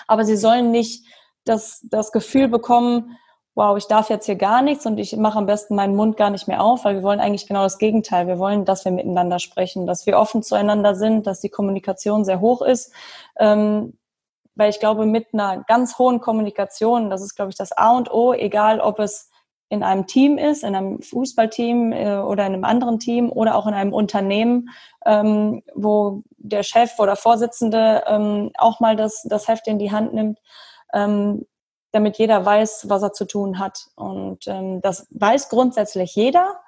aber 0.08 0.24
sie 0.24 0.38
sollen 0.38 0.72
nicht 0.72 1.06
das, 1.46 1.82
das 1.90 2.12
Gefühl 2.12 2.48
bekommen, 2.48 3.18
wow, 3.58 3.76
ich 3.76 3.88
darf 3.88 4.12
jetzt 4.12 4.28
hier 4.28 4.36
gar 4.36 4.62
nichts 4.62 4.86
und 4.86 5.00
ich 5.00 5.18
mache 5.18 5.40
am 5.40 5.48
besten 5.48 5.74
meinen 5.74 5.96
Mund 5.96 6.16
gar 6.16 6.30
nicht 6.30 6.48
mehr 6.48 6.62
auf, 6.62 6.86
weil 6.86 6.94
wir 6.94 7.02
wollen 7.02 7.20
eigentlich 7.20 7.48
genau 7.48 7.64
das 7.64 7.80
Gegenteil. 7.80 8.28
Wir 8.28 8.38
wollen, 8.38 8.66
dass 8.66 8.86
wir 8.86 8.92
miteinander 8.92 9.40
sprechen, 9.40 9.88
dass 9.88 10.06
wir 10.06 10.16
offen 10.16 10.44
zueinander 10.44 10.94
sind, 10.94 11.26
dass 11.26 11.42
die 11.42 11.50
Kommunikation 11.50 12.24
sehr 12.24 12.40
hoch 12.40 12.62
ist. 12.62 12.94
Ähm, 13.40 13.98
weil 14.54 14.70
ich 14.70 14.80
glaube, 14.80 15.08
mit 15.08 15.34
einer 15.34 15.64
ganz 15.68 15.98
hohen 15.98 16.20
Kommunikation, 16.20 17.10
das 17.10 17.24
ist, 17.24 17.36
glaube 17.36 17.50
ich, 17.50 17.58
das 17.58 17.72
A 17.72 17.98
und 17.98 18.12
O, 18.12 18.32
egal 18.32 18.80
ob 18.80 19.00
es 19.00 19.32
in 19.70 19.82
einem 19.82 20.06
Team 20.06 20.38
ist, 20.38 20.64
in 20.64 20.76
einem 20.76 21.02
Fußballteam 21.02 21.94
äh, 21.94 22.18
oder 22.18 22.46
in 22.46 22.54
einem 22.54 22.64
anderen 22.64 23.00
Team 23.00 23.32
oder 23.32 23.56
auch 23.56 23.66
in 23.66 23.74
einem 23.74 23.92
Unternehmen, 23.92 24.70
ähm, 25.04 25.64
wo 25.74 26.22
der 26.38 26.62
Chef 26.62 27.00
oder 27.00 27.16
Vorsitzende 27.16 28.04
ähm, 28.06 28.52
auch 28.60 28.80
mal 28.82 28.96
das, 28.96 29.24
das 29.24 29.48
Heft 29.48 29.68
in 29.68 29.80
die 29.80 29.92
Hand 29.92 30.14
nimmt. 30.14 30.38
Ähm, 30.94 31.48
damit 31.98 32.18
jeder 32.18 32.46
weiß, 32.46 32.90
was 32.90 33.02
er 33.02 33.12
zu 33.12 33.26
tun 33.26 33.58
hat. 33.60 33.88
Und 33.96 34.48
ähm, 34.48 34.82
das 34.82 35.08
weiß 35.10 35.50
grundsätzlich 35.50 36.16
jeder. 36.16 36.60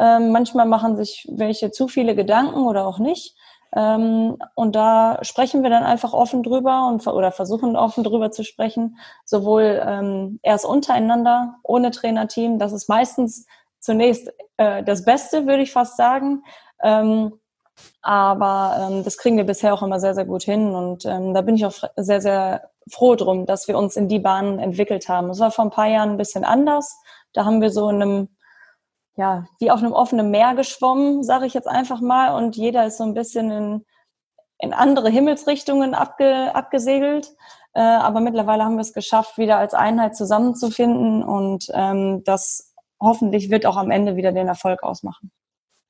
Ähm, 0.00 0.32
manchmal 0.32 0.66
machen 0.66 0.96
sich 0.96 1.28
welche 1.30 1.70
zu 1.70 1.86
viele 1.86 2.16
Gedanken 2.16 2.66
oder 2.66 2.86
auch 2.86 2.98
nicht. 2.98 3.36
Ähm, 3.76 4.36
und 4.56 4.74
da 4.74 5.18
sprechen 5.22 5.62
wir 5.62 5.70
dann 5.70 5.84
einfach 5.84 6.12
offen 6.12 6.42
drüber 6.42 6.88
und 6.88 7.06
oder 7.06 7.30
versuchen 7.30 7.76
offen 7.76 8.02
drüber 8.02 8.32
zu 8.32 8.42
sprechen, 8.44 8.98
sowohl 9.24 9.80
ähm, 9.84 10.40
erst 10.42 10.64
untereinander 10.64 11.56
ohne 11.62 11.92
Trainerteam. 11.92 12.58
Das 12.58 12.72
ist 12.72 12.88
meistens 12.88 13.46
zunächst 13.78 14.32
äh, 14.56 14.82
das 14.82 15.04
Beste, 15.04 15.46
würde 15.46 15.62
ich 15.62 15.72
fast 15.72 15.96
sagen. 15.96 16.42
Ähm, 16.82 17.32
aber 18.02 18.88
ähm, 18.88 19.04
das 19.04 19.18
kriegen 19.18 19.36
wir 19.36 19.44
bisher 19.44 19.74
auch 19.74 19.82
immer 19.82 20.00
sehr, 20.00 20.14
sehr 20.14 20.24
gut 20.24 20.42
hin. 20.42 20.74
Und 20.74 21.04
ähm, 21.04 21.32
da 21.34 21.42
bin 21.42 21.54
ich 21.54 21.66
auch 21.66 21.74
sehr, 21.96 22.20
sehr 22.20 22.70
froh 22.90 23.14
drum, 23.14 23.46
dass 23.46 23.68
wir 23.68 23.78
uns 23.78 23.96
in 23.96 24.08
die 24.08 24.18
Bahn 24.18 24.58
entwickelt 24.58 25.08
haben. 25.08 25.30
Es 25.30 25.40
war 25.40 25.50
vor 25.50 25.64
ein 25.64 25.70
paar 25.70 25.88
Jahren 25.88 26.10
ein 26.10 26.16
bisschen 26.16 26.44
anders. 26.44 26.96
Da 27.32 27.44
haben 27.44 27.60
wir 27.60 27.70
so 27.70 27.88
in 27.88 28.02
einem, 28.02 28.28
ja, 29.16 29.46
wie 29.58 29.70
auf 29.70 29.80
einem 29.80 29.92
offenen 29.92 30.30
Meer 30.30 30.54
geschwommen, 30.54 31.22
sage 31.22 31.46
ich 31.46 31.54
jetzt 31.54 31.68
einfach 31.68 32.00
mal. 32.00 32.34
Und 32.34 32.56
jeder 32.56 32.86
ist 32.86 32.98
so 32.98 33.04
ein 33.04 33.14
bisschen 33.14 33.50
in, 33.50 33.84
in 34.58 34.72
andere 34.72 35.08
Himmelsrichtungen 35.08 35.94
abge, 35.94 36.54
abgesegelt. 36.54 37.34
Äh, 37.74 37.80
aber 37.80 38.20
mittlerweile 38.20 38.64
haben 38.64 38.76
wir 38.76 38.82
es 38.82 38.92
geschafft, 38.92 39.38
wieder 39.38 39.58
als 39.58 39.74
Einheit 39.74 40.16
zusammenzufinden. 40.16 41.22
Und 41.22 41.70
ähm, 41.74 42.22
das 42.24 42.74
hoffentlich 43.00 43.50
wird 43.50 43.66
auch 43.66 43.76
am 43.76 43.90
Ende 43.90 44.16
wieder 44.16 44.32
den 44.32 44.48
Erfolg 44.48 44.82
ausmachen. 44.82 45.32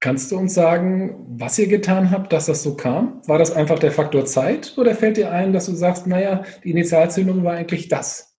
Kannst 0.05 0.33
du 0.33 0.37
uns 0.37 0.53
sagen, 0.53 1.25
was 1.39 1.59
ihr 1.59 1.67
getan 1.67 2.11
habt, 2.11 2.31
dass 2.31 2.45
das 2.45 2.63
so 2.63 2.77
kam? 2.77 3.23
War 3.27 3.39
das 3.39 3.57
einfach 3.57 3.79
der 3.79 3.91
Faktor 3.91 4.27
Zeit 4.27 4.75
oder 4.77 4.95
fällt 4.95 5.17
dir 5.17 5.33
ein, 5.33 5.55
dass 5.55 5.65
du 5.65 5.73
sagst, 5.73 6.07
naja, 6.07 6.43
die 6.63 6.73
Initialzündung 6.73 7.43
war 7.43 7.55
eigentlich 7.55 7.89
das? 7.89 8.37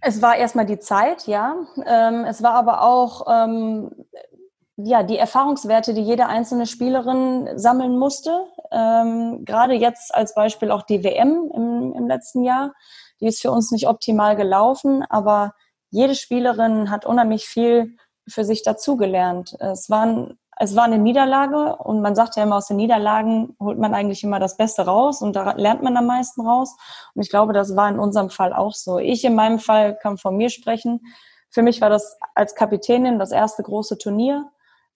Es 0.00 0.22
war 0.22 0.36
erstmal 0.36 0.66
die 0.66 0.78
Zeit, 0.78 1.26
ja. 1.26 1.56
Ähm, 1.84 2.24
es 2.26 2.44
war 2.44 2.54
aber 2.54 2.84
auch 2.84 3.26
ähm, 3.28 3.90
ja, 4.76 5.02
die 5.02 5.18
Erfahrungswerte, 5.18 5.94
die 5.94 6.02
jede 6.02 6.28
einzelne 6.28 6.66
Spielerin 6.66 7.48
sammeln 7.56 7.98
musste. 7.98 8.46
Ähm, 8.70 9.44
gerade 9.44 9.74
jetzt 9.74 10.14
als 10.14 10.36
Beispiel 10.36 10.70
auch 10.70 10.84
die 10.84 11.02
WM 11.02 11.50
im, 11.52 11.92
im 11.96 12.06
letzten 12.06 12.44
Jahr. 12.44 12.72
Die 13.20 13.26
ist 13.26 13.42
für 13.42 13.50
uns 13.50 13.72
nicht 13.72 13.88
optimal 13.88 14.36
gelaufen, 14.36 15.04
aber 15.10 15.54
jede 15.90 16.14
Spielerin 16.14 16.88
hat 16.88 17.04
unheimlich 17.04 17.46
viel 17.46 17.96
für 18.30 18.44
sich 18.44 18.62
dazugelernt. 18.62 19.56
Es, 19.60 19.90
waren, 19.90 20.38
es 20.58 20.76
war 20.76 20.84
eine 20.84 20.98
Niederlage 20.98 21.76
und 21.76 22.00
man 22.00 22.14
sagt 22.14 22.36
ja 22.36 22.42
immer, 22.42 22.56
aus 22.56 22.68
den 22.68 22.76
Niederlagen 22.76 23.56
holt 23.60 23.78
man 23.78 23.94
eigentlich 23.94 24.22
immer 24.24 24.40
das 24.40 24.56
Beste 24.56 24.82
raus 24.82 25.22
und 25.22 25.34
da 25.34 25.52
lernt 25.52 25.82
man 25.82 25.96
am 25.96 26.06
meisten 26.06 26.40
raus. 26.46 26.76
Und 27.14 27.22
ich 27.22 27.30
glaube, 27.30 27.52
das 27.52 27.76
war 27.76 27.88
in 27.88 27.98
unserem 27.98 28.30
Fall 28.30 28.52
auch 28.52 28.74
so. 28.74 28.98
Ich 28.98 29.24
in 29.24 29.34
meinem 29.34 29.58
Fall 29.58 29.96
kann 29.96 30.18
von 30.18 30.36
mir 30.36 30.50
sprechen. 30.50 31.00
Für 31.50 31.62
mich 31.62 31.80
war 31.80 31.90
das 31.90 32.16
als 32.34 32.54
Kapitänin 32.54 33.18
das 33.18 33.32
erste 33.32 33.62
große 33.62 33.98
Turnier 33.98 34.50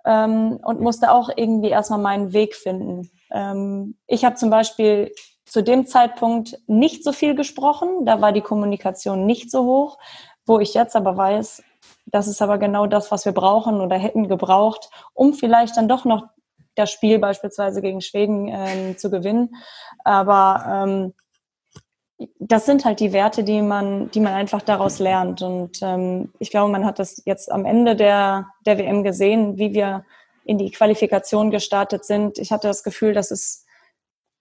ähm, 0.04 0.58
und 0.62 0.80
musste 0.80 1.10
auch 1.10 1.30
irgendwie 1.34 1.70
erstmal 1.70 1.98
meinen 1.98 2.32
Weg 2.32 2.54
finden. 2.54 3.10
Ähm, 3.32 3.96
ich 4.06 4.24
habe 4.24 4.36
zum 4.36 4.50
Beispiel 4.50 5.12
zu 5.46 5.62
dem 5.62 5.86
Zeitpunkt 5.86 6.58
nicht 6.66 7.04
so 7.04 7.12
viel 7.12 7.34
gesprochen, 7.34 8.04
da 8.04 8.20
war 8.20 8.32
die 8.32 8.40
Kommunikation 8.40 9.26
nicht 9.26 9.50
so 9.50 9.64
hoch, 9.64 9.98
wo 10.46 10.58
ich 10.58 10.74
jetzt 10.74 10.96
aber 10.96 11.16
weiß, 11.16 11.62
das 12.14 12.28
ist 12.28 12.40
aber 12.40 12.58
genau 12.58 12.86
das, 12.86 13.10
was 13.10 13.24
wir 13.24 13.32
brauchen 13.32 13.80
oder 13.80 13.98
hätten 13.98 14.28
gebraucht, 14.28 14.88
um 15.14 15.34
vielleicht 15.34 15.76
dann 15.76 15.88
doch 15.88 16.04
noch 16.04 16.28
das 16.76 16.92
Spiel 16.92 17.18
beispielsweise 17.18 17.82
gegen 17.82 18.00
Schweden 18.00 18.46
ähm, 18.46 18.96
zu 18.96 19.10
gewinnen. 19.10 19.56
Aber 20.04 20.64
ähm, 20.68 21.14
das 22.38 22.66
sind 22.66 22.84
halt 22.84 23.00
die 23.00 23.12
Werte, 23.12 23.42
die 23.42 23.60
man, 23.62 24.12
die 24.12 24.20
man 24.20 24.32
einfach 24.32 24.62
daraus 24.62 25.00
lernt. 25.00 25.42
Und 25.42 25.82
ähm, 25.82 26.32
ich 26.38 26.50
glaube, 26.50 26.70
man 26.70 26.84
hat 26.84 27.00
das 27.00 27.20
jetzt 27.26 27.50
am 27.50 27.64
Ende 27.64 27.96
der, 27.96 28.46
der 28.64 28.78
WM 28.78 29.02
gesehen, 29.02 29.58
wie 29.58 29.74
wir 29.74 30.04
in 30.44 30.56
die 30.56 30.70
Qualifikation 30.70 31.50
gestartet 31.50 32.04
sind. 32.04 32.38
Ich 32.38 32.52
hatte 32.52 32.68
das 32.68 32.84
Gefühl, 32.84 33.12
das 33.12 33.32
ist, 33.32 33.66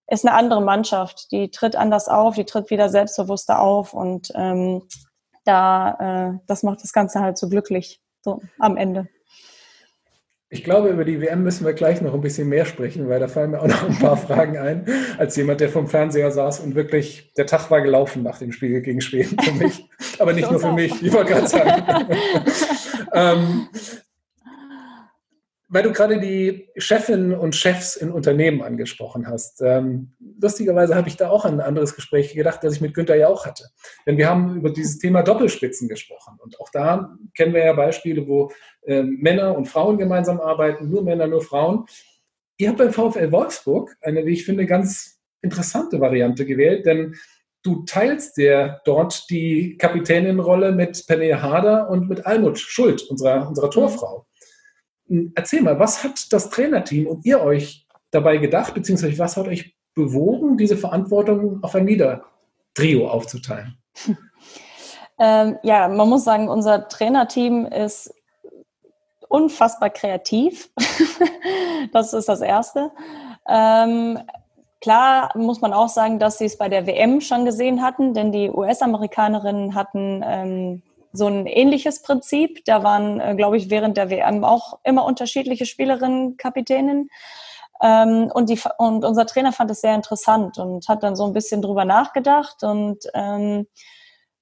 ist 0.06 0.28
eine 0.28 0.36
andere 0.36 0.62
Mannschaft. 0.62 1.32
Die 1.32 1.50
tritt 1.50 1.76
anders 1.76 2.08
auf, 2.08 2.36
die 2.36 2.46
tritt 2.46 2.70
wieder 2.70 2.90
selbstbewusster 2.90 3.60
auf 3.60 3.96
und 3.96 4.32
ähm, 4.36 4.84
da, 5.46 6.34
äh, 6.34 6.40
das 6.48 6.64
macht 6.64 6.84
das 6.84 6.94
Ganze 6.94 7.20
halt 7.20 7.38
so 7.38 7.50
glücklich, 7.50 8.02
so 8.22 8.42
am 8.60 8.78
Ende. 8.78 9.08
Ich 10.54 10.64
glaube, 10.64 10.90
über 10.90 11.04
die 11.04 11.20
WM 11.20 11.42
müssen 11.42 11.66
wir 11.66 11.74
gleich 11.74 12.00
noch 12.02 12.14
ein 12.14 12.22
bisschen 12.22 12.48
mehr 12.48 12.66
sprechen, 12.66 13.10
weil 13.10 13.20
da 13.20 13.28
fallen 13.28 13.50
mir 13.50 13.60
auch 13.60 13.68
noch 13.68 13.90
ein 13.90 13.98
paar 13.98 14.18
Fragen 14.28 14.56
ein, 14.60 14.86
als 15.18 15.36
jemand, 15.36 15.62
der 15.62 15.70
vom 15.70 15.88
Fernseher 15.88 16.30
saß 16.30 16.60
und 16.60 16.76
wirklich, 16.76 17.34
der 17.36 17.48
Tag 17.48 17.72
war 17.72 17.82
gelaufen 17.82 18.22
nach 18.22 18.38
dem 18.38 18.52
Spiel 18.52 18.82
gegen 18.82 19.02
Schweden 19.02 19.36
für 19.40 19.52
mich. 19.54 19.90
Aber 20.20 20.32
nicht 20.32 20.52
nur 20.52 20.60
für 20.60 20.70
auch. 20.70 20.76
mich, 20.76 21.02
ich 21.02 21.12
wollte 21.12 21.34
gerade 21.34 21.48
sagen. 21.48 22.08
ähm, 23.14 23.68
weil 25.74 25.82
du 25.82 25.92
gerade 25.92 26.20
die 26.20 26.70
Chefinnen 26.78 27.34
und 27.34 27.56
Chefs 27.56 27.96
in 27.96 28.12
Unternehmen 28.12 28.62
angesprochen 28.62 29.28
hast. 29.28 29.60
Ähm, 29.64 30.14
lustigerweise 30.40 30.94
habe 30.96 31.10
ich 31.10 31.18
da 31.18 31.32
auch 31.32 31.46
an 31.46 31.56
ein 31.56 31.66
anderes 31.66 31.96
Gespräch 31.96 32.32
gedacht, 32.36 32.64
das 32.64 32.76
ich 32.76 32.82
mit 32.82 32.94
Günther 32.94 33.16
ja 33.16 33.28
auch 33.28 33.48
hatte. 33.48 33.66
Denn 34.06 34.18
wir 34.18 34.30
haben 34.30 34.56
über 34.56 34.70
dieses 34.70 35.00
Thema 35.00 35.24
Doppelspitzen 35.24 35.90
gesprochen. 35.90 36.38
Und 36.44 36.60
auch 36.62 36.70
da 36.72 37.18
kennen 37.36 37.56
wir 37.56 37.66
ja 37.66 37.74
Beispiele, 37.74 38.28
wo 38.28 38.52
äh, 38.84 39.02
Männer 39.02 39.58
und 39.58 39.66
Frauen 39.66 39.98
gemeinsam 39.98 40.40
arbeiten, 40.40 40.92
nur 40.92 41.04
Männer, 41.04 41.26
nur 41.26 41.42
Frauen. 41.42 41.86
Ihr 42.58 42.70
habt 42.70 42.78
beim 42.78 42.94
VfL 42.94 43.32
Wolfsburg 43.32 43.96
eine, 44.02 44.28
wie 44.28 44.34
ich 44.34 44.46
finde, 44.46 44.68
ganz 44.68 45.22
interessante 45.42 46.00
Variante 46.00 46.46
gewählt, 46.46 46.86
denn 46.86 47.16
du 47.64 47.84
teilst 47.86 48.38
der 48.38 48.82
dort 48.86 49.28
die 49.32 49.76
Kapitäninnenrolle 49.78 50.72
mit 50.72 51.04
Pernille 51.08 51.42
Harder 51.42 51.90
und 51.90 52.10
mit 52.10 52.28
Almut 52.28 52.60
Schuld, 52.60 53.02
unserer, 53.10 53.48
unserer 53.48 53.72
Torfrau. 53.72 54.28
Erzähl 55.36 55.62
mal, 55.62 55.80
was 55.80 56.04
hat 56.04 56.32
das 56.32 56.50
Trainerteam 56.50 57.08
und 57.08 57.26
ihr 57.26 57.42
euch 57.42 57.88
dabei 58.12 58.38
gedacht, 58.38 58.74
beziehungsweise 58.74 59.18
was 59.20 59.38
hat 59.38 59.48
euch 59.48 59.76
bewogen, 59.96 60.58
diese 60.58 60.78
Verantwortung 60.78 61.64
auf 61.64 61.76
ein 61.76 61.88
Liedertrio 61.88 63.10
aufzuteilen? 63.10 63.78
Ähm, 65.20 65.58
ja, 65.62 65.88
man 65.88 66.10
muss 66.10 66.24
sagen, 66.24 66.50
unser 66.50 66.88
Trainerteam 66.88 67.68
ist 67.68 68.12
unfassbar 69.30 69.90
kreativ. 69.90 70.70
das 71.94 72.14
ist 72.14 72.30
das 72.30 72.42
Erste. 72.42 72.92
Ähm, 73.48 74.20
klar 74.82 75.32
muss 75.36 75.62
man 75.62 75.72
auch 75.74 75.90
sagen, 75.90 76.20
dass 76.20 76.40
sie 76.40 76.46
es 76.46 76.58
bei 76.58 76.68
der 76.68 76.88
WM 76.88 77.22
schon 77.22 77.46
gesehen 77.46 77.82
hatten, 77.82 78.14
denn 78.14 78.32
die 78.32 78.50
US-Amerikanerinnen 78.50 79.76
hatten 79.76 80.24
ähm, 80.26 80.82
so 81.14 81.28
ein 81.28 81.46
ähnliches 81.46 82.02
Prinzip. 82.02 82.66
Da 82.66 82.84
waren, 82.84 83.20
äh, 83.20 83.36
glaube 83.36 83.58
ich, 83.58 83.70
während 83.70 83.96
der 83.98 84.10
WM 84.10 84.44
auch 84.44 84.80
immer 84.84 85.06
unterschiedliche 85.06 85.66
Spielerinnen, 85.66 86.38
Kapitäninnen. 86.38 87.10
Ähm, 87.82 88.32
und, 88.34 88.50
die, 88.50 88.60
und 88.78 89.06
unser 89.06 89.26
Trainer 89.26 89.52
fand 89.52 89.72
es 89.72 89.82
sehr 89.82 89.96
interessant 89.96 90.58
und 90.58 90.88
hat 90.88 91.04
dann 91.04 91.16
so 91.16 91.26
ein 91.26 91.34
bisschen 91.34 91.62
drüber 91.62 91.86
nachgedacht. 91.86 92.64
Und 92.64 93.06
ähm, 93.14 93.68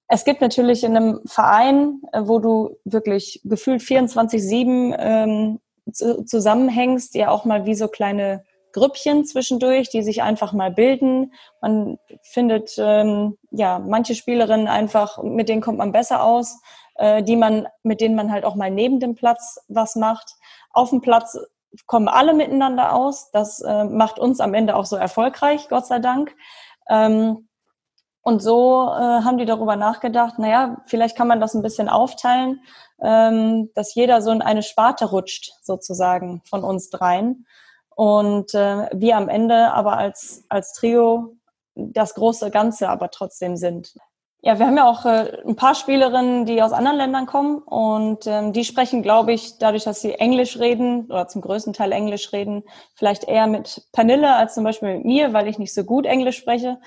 es 0.08 0.26
gibt 0.26 0.42
natürlich 0.42 0.84
in 0.84 0.96
einem 0.96 1.22
Verein, 1.26 2.02
äh, 2.14 2.22
wo 2.24 2.40
du 2.40 2.78
wirklich 2.86 3.42
gefühlt 3.44 3.82
24-7 3.82 4.96
ähm, 4.98 5.60
zusammenhängst, 5.92 7.16
ja 7.16 7.30
auch 7.30 7.44
mal 7.44 7.66
wie 7.66 7.76
so 7.76 7.88
kleine 7.88 8.46
Grüppchen 8.74 9.26
zwischendurch, 9.26 9.90
die 9.90 10.04
sich 10.04 10.24
einfach 10.24 10.54
mal 10.54 10.72
bilden. 10.72 11.34
Man 11.62 11.98
findet 12.24 12.76
ähm, 12.78 13.38
ja 13.52 13.80
manche 13.80 14.16
Spielerinnen 14.16 14.68
einfach, 14.68 15.22
mit 15.24 15.50
denen 15.50 15.62
kommt 15.62 15.78
man 15.78 15.92
besser 15.92 16.24
aus, 16.24 16.60
äh, 16.96 17.24
die 17.24 17.36
man, 17.36 17.68
mit 17.84 18.02
denen 18.02 18.16
man 18.16 18.32
halt 18.32 18.46
auch 18.46 18.56
mal 18.56 18.72
neben 18.72 19.00
dem 19.00 19.16
Platz 19.16 19.60
was 19.68 19.96
macht. 19.96 20.36
Auf 20.72 20.90
dem 20.90 21.02
Platz 21.02 21.38
kommen 21.88 22.08
alle 22.08 22.34
miteinander 22.34 22.94
aus. 22.94 23.32
Das 23.32 23.62
äh, 23.62 23.86
macht 23.86 24.20
uns 24.20 24.40
am 24.40 24.54
Ende 24.54 24.76
auch 24.76 24.86
so 24.86 24.96
erfolgreich, 24.96 25.68
Gott 25.70 25.86
sei 25.86 26.00
Dank. 26.00 26.36
Ähm, 26.90 27.48
und 28.24 28.42
so 28.42 28.84
äh, 28.84 29.24
haben 29.24 29.38
die 29.38 29.46
darüber 29.46 29.76
nachgedacht, 29.76 30.38
naja, 30.38 30.78
vielleicht 30.86 31.18
kann 31.18 31.28
man 31.28 31.42
das 31.42 31.56
ein 31.56 31.64
bisschen 31.64 31.90
aufteilen, 31.90 32.62
ähm, 33.02 33.72
dass 33.74 33.96
jeder 33.96 34.22
so 34.22 34.32
in 34.32 34.44
eine 34.44 34.62
Sparte 34.62 35.06
rutscht, 35.06 35.54
sozusagen, 35.64 36.42
von 36.46 36.64
uns 36.64 36.92
dreien. 36.92 37.48
Und 37.96 38.54
äh, 38.54 38.88
wir 38.94 39.18
am 39.18 39.30
Ende 39.30 39.74
aber 39.74 39.98
als, 39.98 40.44
als 40.50 40.74
Trio 40.74 41.36
das 41.76 42.16
große 42.16 42.52
Ganze 42.52 42.90
aber 42.90 43.12
trotzdem 43.12 43.58
sind. 43.58 43.94
Ja, 44.44 44.58
wir 44.58 44.66
haben 44.66 44.78
ja 44.78 44.90
auch 44.90 45.06
äh, 45.06 45.38
ein 45.46 45.56
paar 45.56 45.76
Spielerinnen, 45.76 46.48
die 46.48 46.64
aus 46.64 46.72
anderen 46.72 46.98
Ländern 46.98 47.28
kommen 47.28 47.60
und 47.60 48.26
ähm, 48.26 48.54
die 48.54 48.64
sprechen, 48.64 49.04
glaube 49.04 49.34
ich, 49.34 49.60
dadurch, 49.60 49.84
dass 49.84 50.02
sie 50.02 50.16
Englisch 50.16 50.58
reden 50.58 51.06
oder 51.12 51.28
zum 51.28 51.42
größten 51.42 51.74
Teil 51.74 51.92
Englisch 51.92 52.34
reden, 52.34 52.64
vielleicht 52.96 53.26
eher 53.26 53.46
mit 53.46 53.88
Pernille 53.92 54.34
als 54.36 54.56
zum 54.56 54.64
Beispiel 54.64 54.96
mit 54.96 55.06
mir, 55.06 55.34
weil 55.34 55.48
ich 55.48 55.60
nicht 55.60 55.76
so 55.76 55.84
gut 55.84 56.08
Englisch 56.08 56.38
spreche. 56.38 56.80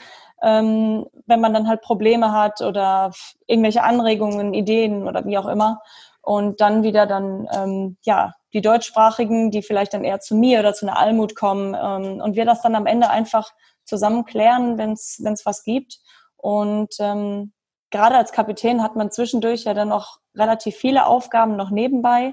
Ähm, 0.42 1.06
wenn 1.26 1.40
man 1.40 1.54
dann 1.54 1.68
halt 1.68 1.80
Probleme 1.80 2.32
hat 2.32 2.60
oder 2.60 3.12
irgendwelche 3.46 3.84
Anregungen, 3.84 4.52
Ideen 4.52 5.06
oder 5.06 5.24
wie 5.24 5.38
auch 5.38 5.46
immer. 5.46 5.80
Und 6.22 6.60
dann 6.60 6.82
wieder 6.82 7.06
dann, 7.06 7.46
ähm, 7.54 7.96
ja, 8.02 8.34
die 8.54 8.62
Deutschsprachigen, 8.62 9.50
die 9.50 9.62
vielleicht 9.62 9.92
dann 9.92 10.04
eher 10.04 10.20
zu 10.20 10.36
mir 10.36 10.60
oder 10.60 10.72
zu 10.72 10.86
einer 10.86 10.98
Almut 10.98 11.34
kommen 11.34 11.74
ähm, 11.74 12.20
und 12.22 12.36
wir 12.36 12.44
das 12.44 12.62
dann 12.62 12.74
am 12.74 12.86
Ende 12.86 13.10
einfach 13.10 13.52
zusammen 13.84 14.24
klären, 14.24 14.78
wenn 14.78 14.92
es 14.92 15.42
was 15.44 15.64
gibt. 15.64 15.98
Und 16.36 16.94
ähm, 17.00 17.52
gerade 17.90 18.16
als 18.16 18.32
Kapitän 18.32 18.82
hat 18.82 18.96
man 18.96 19.10
zwischendurch 19.10 19.64
ja 19.64 19.74
dann 19.74 19.88
noch 19.88 20.18
relativ 20.34 20.76
viele 20.76 21.06
Aufgaben 21.06 21.56
noch 21.56 21.70
nebenbei 21.70 22.32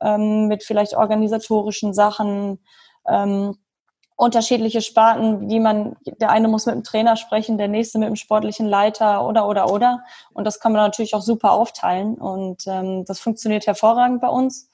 ähm, 0.00 0.48
mit 0.48 0.64
vielleicht 0.64 0.94
organisatorischen 0.94 1.94
Sachen, 1.94 2.58
ähm, 3.08 3.56
unterschiedliche 4.16 4.82
Sparten, 4.82 5.48
die 5.48 5.60
man, 5.60 5.96
der 6.04 6.30
eine 6.30 6.48
muss 6.48 6.66
mit 6.66 6.74
dem 6.74 6.84
Trainer 6.84 7.16
sprechen, 7.16 7.56
der 7.56 7.68
nächste 7.68 7.98
mit 7.98 8.08
dem 8.08 8.16
sportlichen 8.16 8.66
Leiter 8.66 9.26
oder 9.26 9.48
oder 9.48 9.70
oder. 9.70 10.00
Und 10.32 10.44
das 10.44 10.60
kann 10.60 10.72
man 10.72 10.82
natürlich 10.82 11.14
auch 11.14 11.22
super 11.22 11.52
aufteilen. 11.52 12.16
Und 12.16 12.66
ähm, 12.66 13.04
das 13.06 13.18
funktioniert 13.18 13.66
hervorragend 13.66 14.20
bei 14.20 14.28
uns. 14.28 14.69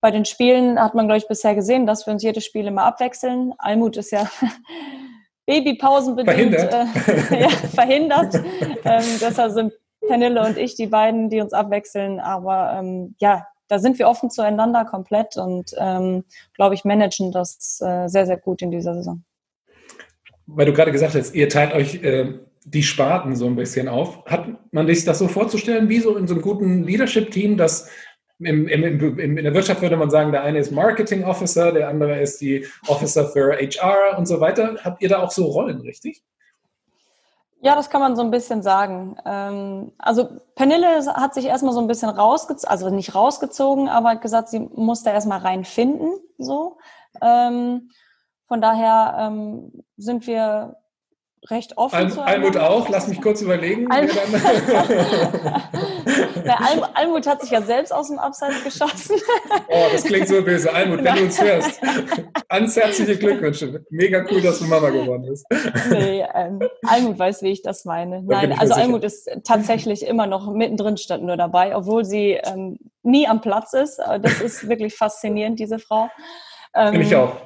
Bei 0.00 0.10
den 0.10 0.24
Spielen 0.24 0.80
hat 0.80 0.94
man, 0.94 1.06
glaube 1.06 1.18
ich, 1.18 1.28
bisher 1.28 1.54
gesehen, 1.54 1.86
dass 1.86 2.06
wir 2.06 2.12
uns 2.12 2.22
jedes 2.22 2.44
Spiel 2.44 2.66
immer 2.66 2.84
abwechseln. 2.84 3.52
Almut 3.58 3.96
ist 3.96 4.12
ja 4.12 4.30
Babypausenbedingt 5.46 6.54
verhindert, 6.54 7.32
äh, 7.32 7.40
ja, 7.40 7.48
verhindert. 7.48 8.34
ähm, 8.84 9.04
deshalb 9.20 9.52
sind 9.52 9.72
Pernille 10.06 10.44
und 10.44 10.56
ich 10.56 10.76
die 10.76 10.86
beiden, 10.86 11.30
die 11.30 11.40
uns 11.40 11.52
abwechseln. 11.52 12.20
Aber 12.20 12.78
ähm, 12.78 13.16
ja, 13.18 13.46
da 13.66 13.78
sind 13.78 13.98
wir 13.98 14.08
offen 14.08 14.30
zueinander 14.30 14.84
komplett 14.84 15.36
und 15.36 15.74
ähm, 15.78 16.24
glaube 16.54 16.74
ich, 16.74 16.84
managen 16.84 17.32
das 17.32 17.80
äh, 17.82 18.08
sehr, 18.08 18.26
sehr 18.26 18.38
gut 18.38 18.62
in 18.62 18.70
dieser 18.70 18.94
Saison. 18.94 19.22
Weil 20.46 20.66
du 20.66 20.72
gerade 20.72 20.92
gesagt 20.92 21.14
hast, 21.14 21.34
ihr 21.34 21.48
teilt 21.48 21.74
euch 21.74 22.02
äh, 22.02 22.38
die 22.64 22.82
Sparten 22.82 23.36
so 23.36 23.46
ein 23.46 23.56
bisschen 23.56 23.88
auf. 23.88 24.24
Hat 24.26 24.46
man 24.72 24.86
sich 24.86 25.04
das 25.04 25.18
so 25.18 25.28
vorzustellen, 25.28 25.88
wie 25.88 26.00
so 26.00 26.16
in 26.16 26.26
so 26.26 26.34
einem 26.34 26.42
guten 26.42 26.84
Leadership-Team, 26.84 27.56
dass 27.56 27.90
im, 28.38 28.68
im, 28.68 29.18
im, 29.18 29.38
in 29.38 29.44
der 29.44 29.54
Wirtschaft 29.54 29.82
würde 29.82 29.96
man 29.96 30.10
sagen, 30.10 30.32
der 30.32 30.42
eine 30.42 30.58
ist 30.58 30.70
Marketing 30.70 31.24
Officer, 31.24 31.72
der 31.72 31.88
andere 31.88 32.20
ist 32.20 32.40
die 32.40 32.66
Officer 32.86 33.26
für 33.28 33.56
HR 33.56 34.16
und 34.16 34.26
so 34.26 34.40
weiter. 34.40 34.76
Habt 34.84 35.02
ihr 35.02 35.08
da 35.08 35.22
auch 35.22 35.30
so 35.30 35.46
Rollen, 35.46 35.80
richtig? 35.80 36.22
Ja, 37.60 37.74
das 37.74 37.90
kann 37.90 38.00
man 38.00 38.14
so 38.14 38.22
ein 38.22 38.30
bisschen 38.30 38.62
sagen. 38.62 39.16
Ähm, 39.24 39.92
also 39.98 40.28
Pernille 40.54 41.04
hat 41.14 41.34
sich 41.34 41.46
erstmal 41.46 41.74
so 41.74 41.80
ein 41.80 41.88
bisschen 41.88 42.08
rausgezogen, 42.08 42.70
also 42.70 42.90
nicht 42.90 43.16
rausgezogen, 43.16 43.88
aber 43.88 44.14
gesagt, 44.16 44.48
sie 44.48 44.60
muss 44.60 45.02
da 45.02 45.12
erstmal 45.12 45.40
reinfinden. 45.40 46.12
So. 46.38 46.78
Ähm, 47.20 47.90
von 48.46 48.60
daher 48.60 49.16
ähm, 49.18 49.84
sind 49.96 50.28
wir 50.28 50.76
recht 51.48 51.76
offen 51.76 51.96
Al 51.96 52.18
Almut 52.20 52.56
auch, 52.56 52.88
lass 52.88 53.08
mich 53.08 53.20
kurz 53.20 53.42
überlegen. 53.42 53.90
Al 53.90 54.08
Al 56.46 56.90
Almut 56.94 57.26
hat 57.26 57.42
sich 57.42 57.50
ja 57.50 57.62
selbst 57.62 57.92
aus 57.92 58.08
dem 58.08 58.18
Abseits 58.18 58.64
geschossen. 58.64 59.16
oh, 59.68 59.86
das 59.92 60.04
klingt 60.04 60.28
so 60.28 60.42
böse. 60.42 60.72
Almut, 60.72 61.04
wenn 61.04 61.16
du 61.16 61.22
uns 61.22 61.40
hörst, 61.40 61.80
ganz 62.48 62.76
herzliche 62.76 63.16
Glückwünsche. 63.16 63.84
Mega 63.90 64.24
cool, 64.30 64.40
dass 64.40 64.58
du 64.58 64.66
Mama 64.66 64.90
geworden 64.90 65.26
bist. 65.28 65.46
nee, 65.90 66.24
ähm, 66.34 66.60
Almut 66.86 67.18
weiß, 67.18 67.42
wie 67.42 67.52
ich 67.52 67.62
das 67.62 67.84
meine. 67.84 68.22
Nein, 68.22 68.58
also 68.58 68.74
Almut 68.74 69.04
ist 69.04 69.30
tatsächlich 69.44 70.06
immer 70.06 70.26
noch 70.26 70.52
mittendrin 70.52 70.96
statt 70.96 71.22
nur 71.22 71.36
dabei, 71.36 71.76
obwohl 71.76 72.04
sie 72.04 72.32
ähm, 72.32 72.78
nie 73.02 73.26
am 73.26 73.40
Platz 73.40 73.72
ist. 73.72 73.98
Das 73.98 74.40
ist 74.40 74.68
wirklich 74.68 74.94
faszinierend, 74.94 75.58
diese 75.58 75.78
Frau. 75.78 76.08
Ähm, 76.74 76.92
Finde 76.92 77.06
ich 77.06 77.16
auch. 77.16 77.36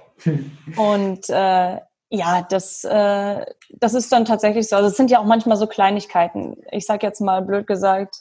Und 0.77 1.29
äh, 1.29 1.79
ja, 2.15 2.43
das, 2.43 2.85
äh, 2.85 3.47
das 3.71 3.95
ist 3.95 4.13
dann 4.13 4.27
tatsächlich 4.27 4.69
so. 4.69 4.77
Also 4.77 4.89
es 4.89 4.97
sind 4.99 5.11
ja 5.11 5.19
auch 5.19 5.25
manchmal 5.25 5.57
so 5.57 5.67
Kleinigkeiten. 5.67 6.57
Ich 6.71 6.85
sage 6.85 7.07
jetzt 7.07 7.21
mal 7.21 7.41
blöd 7.41 7.67
gesagt, 7.67 8.17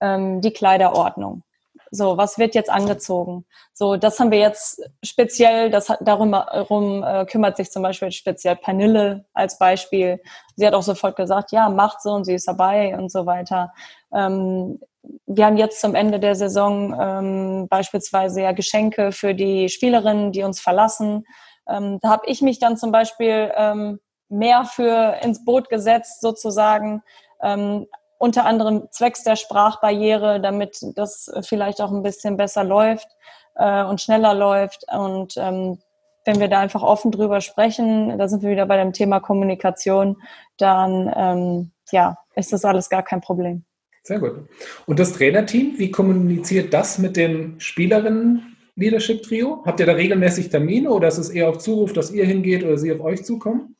ähm, 0.00 0.40
die 0.40 0.52
Kleiderordnung. 0.52 1.44
So, 1.92 2.16
was 2.16 2.38
wird 2.38 2.56
jetzt 2.56 2.68
angezogen? 2.68 3.46
So, 3.72 3.96
das 3.96 4.18
haben 4.18 4.32
wir 4.32 4.40
jetzt 4.40 4.82
speziell, 5.04 5.70
das 5.70 5.88
hat, 5.88 6.00
darum 6.02 6.34
herum, 6.34 7.04
äh, 7.04 7.24
kümmert 7.26 7.56
sich 7.56 7.70
zum 7.70 7.84
Beispiel 7.84 8.10
speziell 8.10 8.56
Pernille 8.56 9.24
als 9.32 9.58
Beispiel. 9.58 10.20
Sie 10.56 10.66
hat 10.66 10.74
auch 10.74 10.82
sofort 10.82 11.14
gesagt, 11.14 11.52
ja, 11.52 11.68
macht 11.68 12.02
so 12.02 12.10
und 12.10 12.24
sie 12.24 12.34
ist 12.34 12.48
dabei 12.48 12.98
und 12.98 13.12
so 13.12 13.26
weiter. 13.26 13.72
Ähm, 14.12 14.80
wir 15.26 15.46
haben 15.46 15.56
jetzt 15.56 15.80
zum 15.80 15.94
Ende 15.94 16.18
der 16.18 16.34
Saison 16.34 16.96
ähm, 17.00 17.68
beispielsweise 17.68 18.42
ja 18.42 18.50
Geschenke 18.50 19.12
für 19.12 19.34
die 19.34 19.68
Spielerinnen, 19.68 20.32
die 20.32 20.42
uns 20.42 20.58
verlassen. 20.58 21.24
Ähm, 21.68 21.98
da 22.00 22.10
habe 22.10 22.26
ich 22.26 22.42
mich 22.42 22.58
dann 22.58 22.76
zum 22.76 22.92
Beispiel 22.92 23.52
ähm, 23.56 24.00
mehr 24.28 24.64
für 24.64 25.16
ins 25.22 25.44
Boot 25.44 25.68
gesetzt, 25.68 26.20
sozusagen, 26.20 27.02
ähm, 27.42 27.86
unter 28.18 28.46
anderem 28.46 28.88
zwecks 28.90 29.24
der 29.24 29.36
Sprachbarriere, 29.36 30.40
damit 30.40 30.78
das 30.94 31.30
vielleicht 31.42 31.80
auch 31.80 31.92
ein 31.92 32.02
bisschen 32.02 32.36
besser 32.36 32.64
läuft 32.64 33.08
äh, 33.56 33.84
und 33.84 34.00
schneller 34.00 34.34
läuft. 34.34 34.86
Und 34.90 35.34
ähm, 35.36 35.78
wenn 36.24 36.40
wir 36.40 36.48
da 36.48 36.60
einfach 36.60 36.82
offen 36.82 37.12
drüber 37.12 37.40
sprechen, 37.40 38.18
da 38.18 38.26
sind 38.28 38.42
wir 38.42 38.50
wieder 38.50 38.66
bei 38.66 38.78
dem 38.78 38.92
Thema 38.92 39.20
Kommunikation, 39.20 40.16
dann 40.56 41.12
ähm, 41.14 41.70
ja, 41.90 42.16
ist 42.34 42.52
das 42.52 42.64
alles 42.64 42.88
gar 42.88 43.02
kein 43.02 43.20
Problem. 43.20 43.64
Sehr 44.02 44.18
gut. 44.18 44.48
Und 44.86 44.98
das 44.98 45.12
Trainerteam, 45.12 45.74
wie 45.78 45.90
kommuniziert 45.90 46.72
das 46.72 46.98
mit 46.98 47.16
den 47.16 47.60
Spielerinnen 47.60 48.55
Leadership 48.76 49.22
Trio? 49.22 49.62
Habt 49.64 49.80
ihr 49.80 49.86
da 49.86 49.92
regelmäßig 49.92 50.50
Termine 50.50 50.90
oder 50.90 51.08
ist 51.08 51.18
es 51.18 51.30
eher 51.30 51.48
auf 51.48 51.58
Zuruf, 51.58 51.92
dass 51.92 52.10
ihr 52.10 52.26
hingeht 52.26 52.62
oder 52.62 52.76
sie 52.78 52.92
auf 52.92 53.00
euch 53.00 53.24
zukommen? 53.24 53.76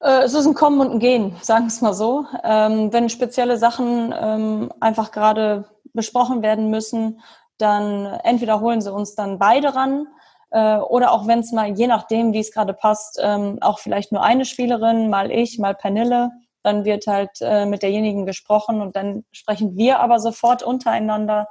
Äh, 0.00 0.22
es 0.22 0.34
ist 0.34 0.46
ein 0.46 0.54
Kommen 0.54 0.80
und 0.80 0.92
ein 0.92 0.98
Gehen, 0.98 1.36
sagen 1.42 1.64
wir 1.64 1.68
es 1.68 1.80
mal 1.80 1.94
so. 1.94 2.24
Ähm, 2.42 2.92
wenn 2.92 3.08
spezielle 3.10 3.58
Sachen 3.58 4.14
ähm, 4.18 4.72
einfach 4.80 5.12
gerade 5.12 5.66
besprochen 5.92 6.42
werden 6.42 6.70
müssen, 6.70 7.20
dann 7.58 8.06
entweder 8.24 8.60
holen 8.60 8.80
sie 8.80 8.92
uns 8.92 9.14
dann 9.14 9.38
beide 9.38 9.74
ran 9.74 10.06
äh, 10.50 10.76
oder 10.76 11.12
auch 11.12 11.26
wenn 11.26 11.40
es 11.40 11.52
mal, 11.52 11.76
je 11.76 11.86
nachdem, 11.86 12.32
wie 12.32 12.40
es 12.40 12.52
gerade 12.52 12.72
passt, 12.72 13.18
ähm, 13.22 13.58
auch 13.60 13.78
vielleicht 13.78 14.12
nur 14.12 14.22
eine 14.22 14.44
Spielerin, 14.44 15.10
mal 15.10 15.30
ich, 15.30 15.58
mal 15.58 15.74
Pernille, 15.74 16.30
dann 16.62 16.84
wird 16.84 17.06
halt 17.06 17.30
äh, 17.40 17.66
mit 17.66 17.82
derjenigen 17.82 18.26
gesprochen 18.26 18.80
und 18.80 18.96
dann 18.96 19.24
sprechen 19.32 19.76
wir 19.76 20.00
aber 20.00 20.18
sofort 20.20 20.62
untereinander. 20.62 21.48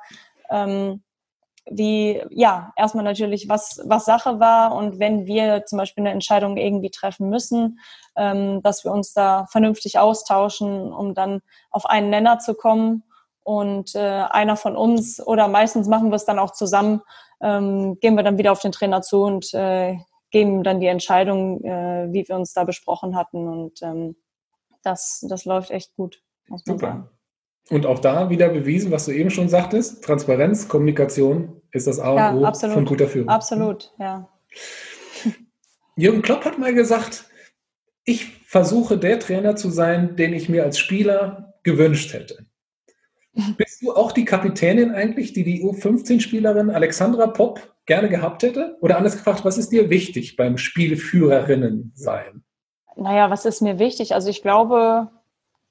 Wie, 1.69 2.23
ja, 2.29 2.71
erstmal 2.75 3.03
natürlich, 3.03 3.49
was, 3.49 3.81
was 3.85 4.05
Sache 4.05 4.39
war 4.39 4.75
und 4.75 4.99
wenn 4.99 5.25
wir 5.25 5.65
zum 5.65 5.77
Beispiel 5.77 6.03
eine 6.03 6.11
Entscheidung 6.11 6.57
irgendwie 6.57 6.89
treffen 6.89 7.29
müssen, 7.29 7.79
ähm, 8.15 8.61
dass 8.61 8.83
wir 8.83 8.91
uns 8.91 9.13
da 9.13 9.45
vernünftig 9.51 9.99
austauschen, 9.99 10.91
um 10.93 11.13
dann 11.13 11.41
auf 11.71 11.85
einen 11.85 12.09
Nenner 12.09 12.39
zu 12.39 12.53
kommen 12.53 13.03
und 13.43 13.95
äh, 13.95 13.99
einer 14.29 14.57
von 14.57 14.75
uns 14.75 15.25
oder 15.25 15.47
meistens 15.47 15.87
machen 15.87 16.09
wir 16.09 16.15
es 16.15 16.25
dann 16.25 16.39
auch 16.39 16.51
zusammen, 16.51 17.01
ähm, 17.41 17.97
gehen 17.99 18.15
wir 18.15 18.23
dann 18.23 18.37
wieder 18.37 18.51
auf 18.51 18.61
den 18.61 18.71
Trainer 18.71 19.01
zu 19.01 19.23
und 19.23 19.53
äh, 19.53 19.97
geben 20.31 20.63
dann 20.63 20.79
die 20.79 20.87
Entscheidung, 20.87 21.63
äh, 21.63 22.07
wie 22.11 22.27
wir 22.27 22.35
uns 22.35 22.53
da 22.53 22.63
besprochen 22.63 23.15
hatten 23.15 23.47
und 23.47 23.81
ähm, 23.81 24.15
das, 24.83 25.25
das 25.29 25.45
läuft 25.45 25.71
echt 25.71 25.95
gut. 25.95 26.21
Super. 26.65 27.09
Und 27.69 27.85
auch 27.85 27.99
da 27.99 28.29
wieder 28.29 28.49
bewiesen, 28.49 28.91
was 28.91 29.05
du 29.05 29.11
eben 29.11 29.29
schon 29.29 29.49
sagtest, 29.49 30.03
Transparenz, 30.03 30.67
Kommunikation 30.67 31.61
ist 31.71 31.87
das 31.87 31.99
A 31.99 32.11
und 32.11 32.17
ja, 32.17 32.35
O 32.35 32.45
absolut. 32.45 32.75
von 32.75 32.85
guter 32.85 33.07
Führung. 33.07 33.29
Absolut, 33.29 33.93
ja. 33.99 34.27
Jürgen 35.95 36.21
Klopp 36.21 36.45
hat 36.45 36.57
mal 36.59 36.73
gesagt, 36.73 37.25
ich 38.05 38.37
versuche 38.45 38.97
der 38.97 39.19
Trainer 39.19 39.55
zu 39.55 39.69
sein, 39.69 40.15
den 40.15 40.33
ich 40.33 40.47
mir 40.47 40.63
als 40.63 40.79
Spieler 40.79 41.55
gewünscht 41.63 42.13
hätte. 42.13 42.45
Bist 43.57 43.81
du 43.81 43.93
auch 43.93 44.13
die 44.13 44.25
Kapitänin 44.25 44.91
eigentlich, 44.91 45.33
die 45.33 45.43
die 45.43 45.61
U15-Spielerin 45.63 46.69
Alexandra 46.69 47.27
Popp 47.27 47.75
gerne 47.85 48.09
gehabt 48.09 48.43
hätte? 48.43 48.77
Oder 48.79 48.97
anders 48.97 49.17
gefragt, 49.17 49.43
was 49.43 49.57
ist 49.57 49.71
dir 49.71 49.89
wichtig 49.89 50.37
beim 50.37 50.57
Spielführerinnen 50.57 51.91
sein? 51.95 52.43
Naja, 52.95 53.29
was 53.29 53.45
ist 53.45 53.61
mir 53.61 53.77
wichtig? 53.77 54.15
Also 54.15 54.29
ich 54.29 54.41
glaube, 54.41 55.09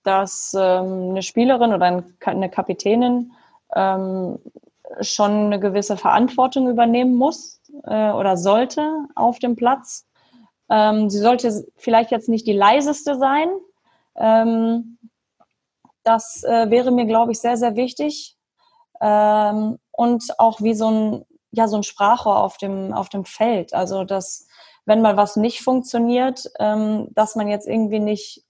dass 0.06 0.54
ähm, 0.58 1.10
eine 1.10 1.22
Spielerin 1.22 1.72
oder 1.74 2.02
eine 2.24 2.50
Kapitänin 2.50 3.32
ähm, 3.74 4.38
schon 5.00 5.30
eine 5.32 5.60
gewisse 5.60 5.96
Verantwortung 5.96 6.68
übernehmen 6.68 7.16
muss 7.16 7.60
äh, 7.84 8.10
oder 8.12 8.36
sollte 8.36 9.06
auf 9.14 9.38
dem 9.38 9.56
Platz. 9.56 10.06
Ähm, 10.70 11.10
sie 11.10 11.18
sollte 11.18 11.66
vielleicht 11.76 12.10
jetzt 12.10 12.28
nicht 12.28 12.46
die 12.46 12.52
leiseste 12.52 13.16
sein. 13.16 13.48
Ähm, 14.16 14.98
das 16.02 16.44
äh, 16.44 16.70
wäre 16.70 16.92
mir, 16.92 17.06
glaube 17.06 17.32
ich, 17.32 17.40
sehr, 17.40 17.56
sehr 17.56 17.76
wichtig. 17.76 18.36
Ähm, 19.00 19.78
und 19.92 20.38
auch 20.38 20.60
wie 20.60 20.74
so 20.74 20.90
ein, 20.90 21.24
ja, 21.50 21.68
so 21.68 21.76
ein 21.76 21.82
Sprachrohr 21.82 22.42
auf 22.42 22.56
dem, 22.56 22.92
auf 22.92 23.08
dem 23.08 23.24
Feld. 23.24 23.74
Also, 23.74 24.04
dass, 24.04 24.46
wenn 24.84 25.02
mal 25.02 25.16
was 25.16 25.36
nicht 25.36 25.62
funktioniert, 25.62 26.48
ähm, 26.58 27.08
dass 27.14 27.34
man 27.34 27.48
jetzt 27.48 27.66
irgendwie 27.66 27.98
nicht, 27.98 28.44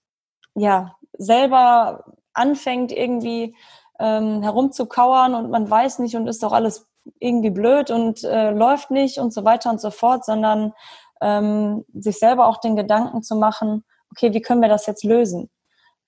ja, 0.55 0.96
selber 1.17 2.05
anfängt, 2.33 2.91
irgendwie 2.91 3.55
ähm, 3.99 4.41
herumzukauern 4.43 5.33
und 5.35 5.49
man 5.49 5.69
weiß 5.69 5.99
nicht 5.99 6.15
und 6.15 6.27
ist 6.27 6.43
doch 6.43 6.53
alles 6.53 6.87
irgendwie 7.19 7.49
blöd 7.49 7.89
und 7.89 8.23
äh, 8.23 8.51
läuft 8.51 8.91
nicht 8.91 9.17
und 9.17 9.33
so 9.33 9.43
weiter 9.43 9.69
und 9.69 9.81
so 9.81 9.91
fort, 9.91 10.25
sondern 10.25 10.73
ähm, 11.21 11.85
sich 11.93 12.19
selber 12.19 12.47
auch 12.47 12.57
den 12.57 12.75
Gedanken 12.75 13.23
zu 13.23 13.35
machen, 13.35 13.83
okay, 14.11 14.33
wie 14.33 14.41
können 14.41 14.61
wir 14.61 14.69
das 14.69 14.85
jetzt 14.85 15.03
lösen? 15.03 15.49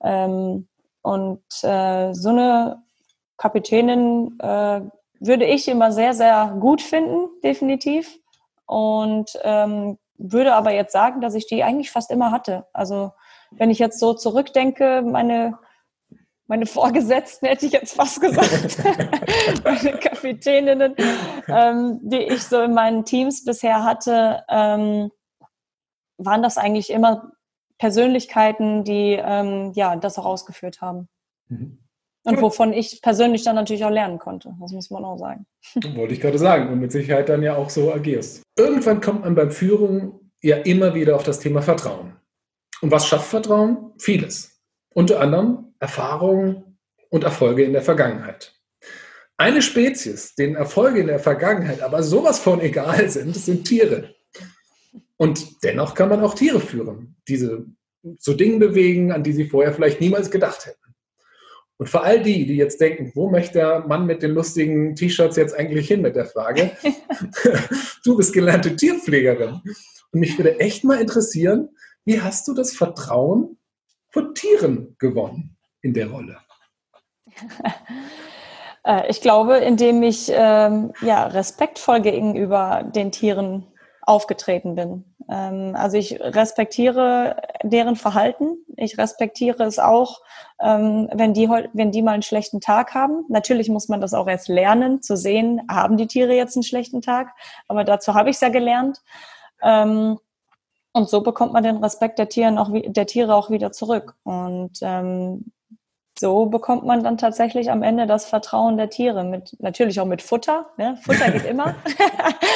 Ähm, 0.03 0.67
und 1.01 1.43
äh, 1.63 2.13
so 2.13 2.29
eine 2.29 2.83
Kapitänin 3.37 4.37
äh, 4.39 4.81
würde 5.19 5.45
ich 5.45 5.67
immer 5.67 5.91
sehr, 5.91 6.13
sehr 6.13 6.57
gut 6.59 6.81
finden, 6.81 7.29
definitiv. 7.43 8.19
Und 8.65 9.31
ähm, 9.43 9.97
würde 10.17 10.53
aber 10.53 10.71
jetzt 10.71 10.91
sagen, 10.91 11.21
dass 11.21 11.33
ich 11.33 11.47
die 11.47 11.63
eigentlich 11.63 11.91
fast 11.91 12.11
immer 12.11 12.31
hatte. 12.31 12.67
Also 12.73 13.11
wenn 13.51 13.69
ich 13.69 13.79
jetzt 13.79 13.99
so 13.99 14.13
zurückdenke, 14.13 15.01
meine, 15.01 15.57
meine 16.47 16.65
Vorgesetzten, 16.65 17.47
hätte 17.47 17.65
ich 17.65 17.71
jetzt 17.71 17.95
fast 17.95 18.21
gesagt, 18.21 18.77
meine 19.63 19.97
Kapitäninnen, 19.97 20.95
ähm, 21.47 21.99
die 22.03 22.23
ich 22.23 22.43
so 22.43 22.61
in 22.61 22.73
meinen 22.73 23.05
Teams 23.05 23.45
bisher 23.45 23.83
hatte, 23.83 24.43
ähm, 24.49 25.11
waren 26.17 26.43
das 26.43 26.57
eigentlich 26.57 26.89
immer 26.89 27.31
Persönlichkeiten, 27.77 28.83
die 28.83 29.17
ähm, 29.19 29.71
ja 29.73 29.95
das 29.95 30.19
auch 30.19 30.25
ausgeführt 30.25 30.81
haben. 30.81 31.07
Mhm. 31.47 31.79
Und 32.25 32.41
wovon 32.41 32.73
ich 32.73 33.01
persönlich 33.01 33.43
dann 33.43 33.55
natürlich 33.55 33.85
auch 33.85 33.89
lernen 33.89 34.19
konnte. 34.19 34.53
Das 34.59 34.71
muss 34.71 34.89
man 34.91 35.05
auch 35.05 35.17
sagen. 35.17 35.45
Wollte 35.95 36.13
ich 36.13 36.19
gerade 36.19 36.37
sagen. 36.37 36.69
Und 36.69 36.79
mit 36.79 36.91
Sicherheit 36.91 37.29
dann 37.29 37.41
ja 37.41 37.55
auch 37.55 37.69
so 37.69 37.93
agierst. 37.93 38.43
Irgendwann 38.57 39.01
kommt 39.01 39.21
man 39.21 39.35
beim 39.35 39.51
Führen 39.51 40.31
ja 40.41 40.57
immer 40.57 40.93
wieder 40.93 41.15
auf 41.15 41.23
das 41.23 41.39
Thema 41.39 41.61
Vertrauen. 41.61 42.18
Und 42.81 42.91
was 42.91 43.07
schafft 43.07 43.29
Vertrauen? 43.29 43.93
Vieles. 43.97 44.61
Unter 44.93 45.21
anderem 45.21 45.73
Erfahrungen 45.79 46.77
und 47.09 47.23
Erfolge 47.23 47.63
in 47.63 47.73
der 47.73 47.81
Vergangenheit. 47.81 48.55
Eine 49.37 49.61
Spezies, 49.61 50.35
denen 50.35 50.55
Erfolge 50.55 50.99
in 50.99 51.07
der 51.07 51.19
Vergangenheit 51.19 51.81
aber 51.81 52.03
sowas 52.03 52.39
von 52.39 52.59
egal 52.59 53.09
sind, 53.09 53.35
sind 53.35 53.65
Tiere. 53.65 54.15
Und 55.15 55.63
dennoch 55.63 55.95
kann 55.95 56.09
man 56.09 56.21
auch 56.21 56.33
Tiere 56.33 56.59
führen, 56.59 57.15
diese 57.27 57.65
zu 58.17 58.33
Dingen 58.33 58.59
bewegen, 58.59 59.11
an 59.11 59.23
die 59.23 59.33
sie 59.33 59.45
vorher 59.45 59.73
vielleicht 59.73 60.01
niemals 60.01 60.31
gedacht 60.31 60.65
hätten. 60.65 60.79
Und 61.77 61.89
für 61.89 62.01
all 62.01 62.21
die, 62.21 62.45
die 62.45 62.57
jetzt 62.57 62.81
denken, 62.81 63.11
wo 63.15 63.29
möchte 63.29 63.59
der 63.59 63.79
Mann 63.87 64.05
mit 64.05 64.21
den 64.21 64.31
lustigen 64.31 64.95
T-Shirts 64.95 65.37
jetzt 65.37 65.53
eigentlich 65.53 65.87
hin 65.87 66.01
mit 66.01 66.17
der 66.17 66.25
Frage? 66.25 66.71
du 68.03 68.17
bist 68.17 68.33
gelernte 68.33 68.75
Tierpflegerin. 68.75 69.61
Und 70.11 70.19
mich 70.19 70.37
würde 70.37 70.59
echt 70.59 70.83
mal 70.83 70.99
interessieren, 70.99 71.69
wie 72.09 72.19
hast 72.19 72.47
du 72.47 72.55
das 72.55 72.75
Vertrauen 72.75 73.59
von 74.09 74.33
Tieren 74.33 74.95
gewonnen 74.97 75.55
in 75.81 75.93
der 75.93 76.09
Rolle? 76.09 76.39
Äh, 78.85 79.09
ich 79.09 79.19
glaube, 79.19 79.57
indem 79.57 80.03
ich 80.03 80.31
ähm, 80.33 80.93
ja, 81.01 81.27
respektvoll 81.27 81.99
gegenüber 81.99 82.81
den 82.95 83.11
Tieren 83.11 83.67
aufgetreten 84.03 84.75
bin. 84.75 85.03
Ähm, 85.29 85.75
also 85.75 85.97
ich 85.97 86.17
respektiere 86.21 87.41
deren 87.61 87.97
Verhalten. 87.97 88.55
Ich 88.77 88.97
respektiere 88.97 89.65
es 89.65 89.79
auch, 89.79 90.21
ähm, 90.61 91.09
wenn 91.11 91.33
die, 91.33 91.49
wenn 91.73 91.91
die 91.91 92.01
mal 92.01 92.13
einen 92.13 92.23
schlechten 92.23 92.61
Tag 92.61 92.95
haben. 92.95 93.25
Natürlich 93.27 93.67
muss 93.67 93.89
man 93.89 93.99
das 93.99 94.13
auch 94.13 94.27
erst 94.29 94.47
lernen, 94.47 95.01
zu 95.01 95.17
sehen, 95.17 95.61
haben 95.69 95.97
die 95.97 96.07
Tiere 96.07 96.33
jetzt 96.33 96.55
einen 96.55 96.63
schlechten 96.63 97.01
Tag. 97.01 97.35
Aber 97.67 97.83
dazu 97.83 98.13
habe 98.13 98.29
ich 98.29 98.37
es 98.37 98.41
ja 98.41 98.47
gelernt. 98.47 99.01
Ähm, 99.61 100.19
und 100.93 101.09
so 101.09 101.21
bekommt 101.21 101.53
man 101.53 101.63
den 101.63 101.77
Respekt 101.77 102.19
der, 102.19 102.29
Tieren 102.29 102.57
auch, 102.57 102.69
der 102.71 103.05
Tiere 103.05 103.35
auch 103.35 103.49
wieder 103.49 103.71
zurück. 103.71 104.15
Und 104.23 104.79
ähm, 104.81 105.51
so 106.19 106.47
bekommt 106.47 106.85
man 106.85 107.03
dann 107.03 107.17
tatsächlich 107.17 107.71
am 107.71 107.81
Ende 107.81 108.05
das 108.05 108.25
Vertrauen 108.25 108.75
der 108.75 108.89
Tiere. 108.89 109.23
Mit, 109.23 109.55
natürlich 109.59 110.01
auch 110.01 110.05
mit 110.05 110.21
Futter. 110.21 110.69
Ne? 110.77 110.97
Futter 111.01 111.31
geht 111.31 111.45
immer. 111.45 111.75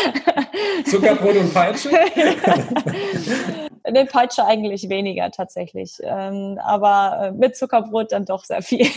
Zuckerbrot 0.86 1.38
und 1.38 1.54
Peitsche? 1.54 1.90
ne, 3.90 4.06
Peitsche 4.06 4.46
eigentlich 4.46 4.90
weniger 4.90 5.32
tatsächlich. 5.32 5.98
Ähm, 6.02 6.60
aber 6.62 7.28
äh, 7.28 7.32
mit 7.32 7.56
Zuckerbrot 7.56 8.12
dann 8.12 8.26
doch 8.26 8.44
sehr 8.44 8.62
viel. 8.62 8.88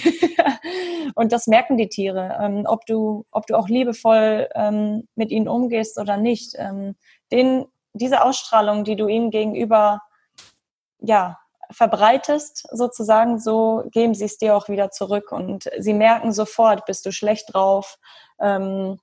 und 1.14 1.31
das 1.31 1.46
merken 1.46 1.77
die 1.77 1.88
Tiere. 1.88 2.37
Ähm, 2.40 2.64
ob, 2.66 2.87
du, 2.87 3.25
ob 3.31 3.46
du 3.46 3.55
auch 3.55 3.68
liebevoll 3.68 4.49
ähm, 4.57 5.07
mit 5.14 5.31
ihnen 5.31 5.46
umgehst 5.46 5.96
oder 6.01 6.16
nicht. 6.16 6.55
Ähm, 6.59 6.96
den, 7.31 7.66
diese 7.99 8.23
Ausstrahlung, 8.23 8.85
die 8.85 8.97
du 8.97 9.09
ihnen 9.09 9.31
gegenüber 9.31 10.03
ja, 11.01 11.39
verbreitest, 11.71 12.69
sozusagen, 12.71 13.39
so 13.39 13.85
geben 13.91 14.15
sie 14.15 14.25
es 14.25 14.39
dir 14.39 14.57
auch 14.57 14.69
wieder 14.69 14.91
zurück. 14.91 15.33
Und 15.33 15.69
sie 15.79 15.93
merken 15.93 16.33
sofort, 16.33 16.87
bist 16.87 17.07
du 17.07 17.13
schlecht 17.13 17.53
drauf, 17.53 17.99
ähm, 18.41 18.99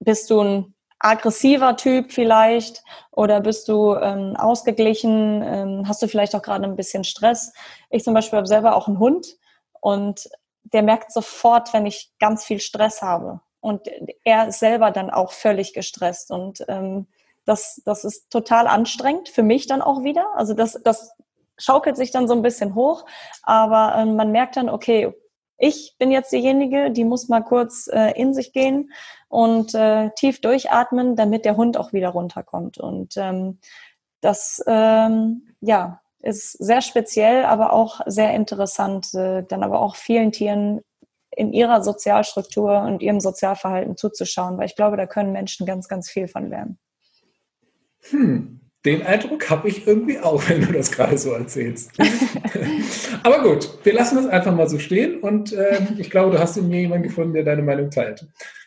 bist 0.00 0.30
du 0.30 0.40
ein 0.40 0.74
aggressiver 0.98 1.76
Typ 1.76 2.12
vielleicht 2.12 2.84
oder 3.10 3.40
bist 3.40 3.68
du 3.68 3.96
ähm, 3.96 4.36
ausgeglichen, 4.36 5.42
ähm, 5.42 5.88
hast 5.88 6.00
du 6.00 6.06
vielleicht 6.06 6.34
auch 6.34 6.42
gerade 6.42 6.64
ein 6.64 6.76
bisschen 6.76 7.02
Stress. 7.02 7.52
Ich 7.90 8.04
zum 8.04 8.14
Beispiel 8.14 8.36
habe 8.36 8.46
selber 8.46 8.76
auch 8.76 8.86
einen 8.86 9.00
Hund 9.00 9.26
und 9.80 10.28
der 10.62 10.82
merkt 10.82 11.12
sofort, 11.12 11.72
wenn 11.72 11.86
ich 11.86 12.12
ganz 12.20 12.44
viel 12.44 12.60
Stress 12.60 13.02
habe. 13.02 13.40
Und 13.60 13.88
er 14.24 14.48
ist 14.48 14.58
selber 14.58 14.90
dann 14.90 15.10
auch 15.10 15.32
völlig 15.32 15.72
gestresst. 15.72 16.30
Und 16.30 16.64
ähm, 16.68 17.06
das, 17.44 17.82
das 17.84 18.04
ist 18.04 18.30
total 18.30 18.66
anstrengend 18.66 19.28
für 19.28 19.42
mich 19.42 19.66
dann 19.66 19.82
auch 19.82 20.04
wieder. 20.04 20.26
Also 20.36 20.54
das, 20.54 20.80
das 20.84 21.12
schaukelt 21.58 21.96
sich 21.96 22.10
dann 22.10 22.28
so 22.28 22.34
ein 22.34 22.42
bisschen 22.42 22.74
hoch, 22.74 23.04
aber 23.42 23.94
ähm, 23.96 24.16
man 24.16 24.32
merkt 24.32 24.56
dann, 24.56 24.68
okay, 24.68 25.12
ich 25.58 25.94
bin 25.98 26.10
jetzt 26.10 26.32
diejenige, 26.32 26.90
die 26.90 27.04
muss 27.04 27.28
mal 27.28 27.42
kurz 27.42 27.86
äh, 27.86 28.12
in 28.20 28.34
sich 28.34 28.52
gehen 28.52 28.92
und 29.28 29.74
äh, 29.74 30.10
tief 30.16 30.40
durchatmen, 30.40 31.14
damit 31.14 31.44
der 31.44 31.56
Hund 31.56 31.76
auch 31.76 31.92
wieder 31.92 32.08
runterkommt. 32.08 32.78
Und 32.78 33.16
ähm, 33.16 33.58
das, 34.20 34.62
ähm, 34.66 35.54
ja, 35.60 36.00
ist 36.22 36.52
sehr 36.52 36.80
speziell, 36.80 37.44
aber 37.44 37.72
auch 37.72 38.00
sehr 38.06 38.32
interessant, 38.34 39.12
äh, 39.14 39.42
dann 39.42 39.62
aber 39.62 39.80
auch 39.80 39.96
vielen 39.96 40.32
Tieren 40.32 40.80
in 41.30 41.52
ihrer 41.52 41.82
Sozialstruktur 41.82 42.82
und 42.82 43.02
ihrem 43.02 43.20
Sozialverhalten 43.20 43.96
zuzuschauen, 43.96 44.58
weil 44.58 44.66
ich 44.66 44.76
glaube, 44.76 44.96
da 44.96 45.06
können 45.06 45.32
Menschen 45.32 45.66
ganz, 45.66 45.88
ganz 45.88 46.10
viel 46.10 46.28
von 46.28 46.48
lernen. 46.48 46.78
Hm, 48.10 48.60
den 48.84 49.02
Eindruck 49.02 49.48
habe 49.48 49.68
ich 49.68 49.86
irgendwie 49.86 50.18
auch, 50.18 50.42
wenn 50.48 50.62
du 50.62 50.72
das 50.72 50.90
gerade 50.90 51.18
so 51.18 51.32
erzählst. 51.32 51.92
Aber 53.22 53.42
gut, 53.42 53.70
wir 53.84 53.92
lassen 53.92 54.16
das 54.16 54.26
einfach 54.26 54.54
mal 54.54 54.68
so 54.68 54.78
stehen 54.78 55.20
und 55.20 55.52
äh, 55.52 55.80
ich 55.98 56.10
glaube, 56.10 56.32
du 56.32 56.38
hast 56.38 56.56
in 56.56 56.68
mir 56.68 56.80
jemanden 56.80 57.08
gefunden, 57.08 57.34
der 57.34 57.44
deine 57.44 57.62
Meinung 57.62 57.90
teilt. 57.90 58.26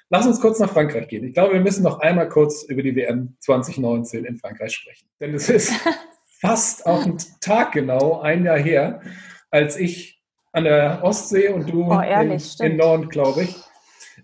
Lass 0.09 0.27
uns 0.27 0.39
kurz 0.39 0.59
nach 0.59 0.71
Frankreich 0.71 1.07
gehen. 1.07 1.25
Ich 1.25 1.33
glaube, 1.33 1.53
wir 1.53 1.61
müssen 1.61 1.83
noch 1.83 1.99
einmal 1.99 2.29
kurz 2.29 2.63
über 2.63 2.83
die 2.83 2.95
WM 2.95 3.35
2019 3.39 4.23
in 4.23 4.37
Frankreich 4.37 4.73
sprechen. 4.73 5.07
Denn 5.19 5.33
es 5.33 5.49
ist 5.49 5.73
fast 6.39 6.85
auf 6.85 7.03
den 7.03 7.17
Tag 7.41 7.71
genau 7.71 8.21
ein 8.21 8.45
Jahr 8.45 8.59
her, 8.59 9.01
als 9.49 9.77
ich 9.77 10.21
an 10.53 10.63
der 10.63 10.99
Ostsee 11.03 11.49
und 11.49 11.69
du 11.69 11.85
oh, 11.85 12.01
ehrlich, 12.01 12.55
in, 12.59 12.71
in 12.71 12.77
Norden, 12.77 13.09
glaube 13.09 13.43
ich, 13.43 13.55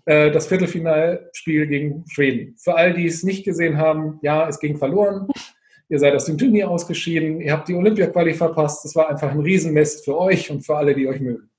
äh, 0.04 0.30
das 0.30 0.46
Viertelfinalspiel 0.46 1.66
gegen 1.66 2.04
Schweden. 2.08 2.56
Für 2.58 2.74
all 2.74 2.94
die 2.94 3.06
es 3.06 3.22
nicht 3.22 3.44
gesehen 3.44 3.78
haben, 3.78 4.18
ja, 4.22 4.48
es 4.48 4.58
ging 4.58 4.76
verloren. 4.76 5.28
Ihr 5.88 5.98
seid 5.98 6.14
aus 6.14 6.24
dem 6.24 6.38
Turnier 6.38 6.70
ausgeschieden, 6.70 7.40
ihr 7.40 7.52
habt 7.52 7.68
die 7.68 7.74
Olympia-Quali 7.74 8.34
verpasst. 8.34 8.84
Das 8.84 8.96
war 8.96 9.10
einfach 9.10 9.30
ein 9.30 9.40
Riesenmist 9.40 10.04
für 10.04 10.18
euch 10.18 10.50
und 10.50 10.64
für 10.64 10.76
alle, 10.76 10.94
die 10.94 11.06
euch 11.06 11.20
mögen. 11.20 11.50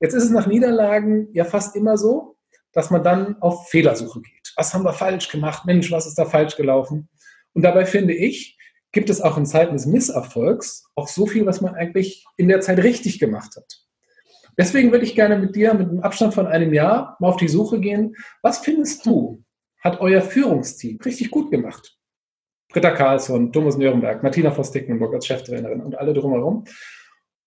Jetzt 0.00 0.14
ist 0.14 0.24
es 0.24 0.30
nach 0.30 0.48
Niederlagen 0.48 1.28
ja 1.32 1.44
fast 1.44 1.76
immer 1.76 1.96
so, 1.96 2.36
dass 2.72 2.90
man 2.90 3.04
dann 3.04 3.40
auf 3.40 3.68
Fehlersuche 3.68 4.20
geht. 4.20 4.52
Was 4.56 4.74
haben 4.74 4.84
wir 4.84 4.92
falsch 4.92 5.28
gemacht? 5.28 5.64
Mensch, 5.64 5.92
was 5.92 6.06
ist 6.06 6.18
da 6.18 6.24
falsch 6.24 6.56
gelaufen? 6.56 7.08
Und 7.52 7.62
dabei 7.62 7.86
finde 7.86 8.14
ich, 8.14 8.58
gibt 8.90 9.10
es 9.10 9.20
auch 9.20 9.38
in 9.38 9.46
Zeiten 9.46 9.74
des 9.74 9.86
Misserfolgs 9.86 10.84
auch 10.94 11.08
so 11.08 11.26
viel, 11.26 11.46
was 11.46 11.60
man 11.60 11.74
eigentlich 11.74 12.24
in 12.36 12.48
der 12.48 12.60
Zeit 12.60 12.78
richtig 12.82 13.18
gemacht 13.18 13.56
hat. 13.56 13.82
Deswegen 14.58 14.92
würde 14.92 15.04
ich 15.04 15.14
gerne 15.14 15.38
mit 15.38 15.56
dir 15.56 15.74
mit 15.74 15.88
einem 15.88 16.00
Abstand 16.00 16.34
von 16.34 16.46
einem 16.46 16.72
Jahr 16.74 17.16
mal 17.20 17.28
auf 17.28 17.36
die 17.36 17.48
Suche 17.48 17.80
gehen. 17.80 18.14
Was 18.42 18.58
findest 18.58 19.06
du, 19.06 19.42
hat 19.82 20.00
euer 20.00 20.22
Führungsteam 20.22 20.98
richtig 21.04 21.30
gut 21.30 21.50
gemacht. 21.50 21.96
Britta 22.70 22.92
Karlsson, 22.92 23.52
Thomas 23.52 23.76
Nürnberg, 23.76 24.22
Martina 24.22 24.50
Voss-Tecklenburg 24.50 25.12
als 25.14 25.26
Cheftrainerin 25.26 25.82
und 25.82 25.98
alle 25.98 26.14
drumherum. 26.14 26.64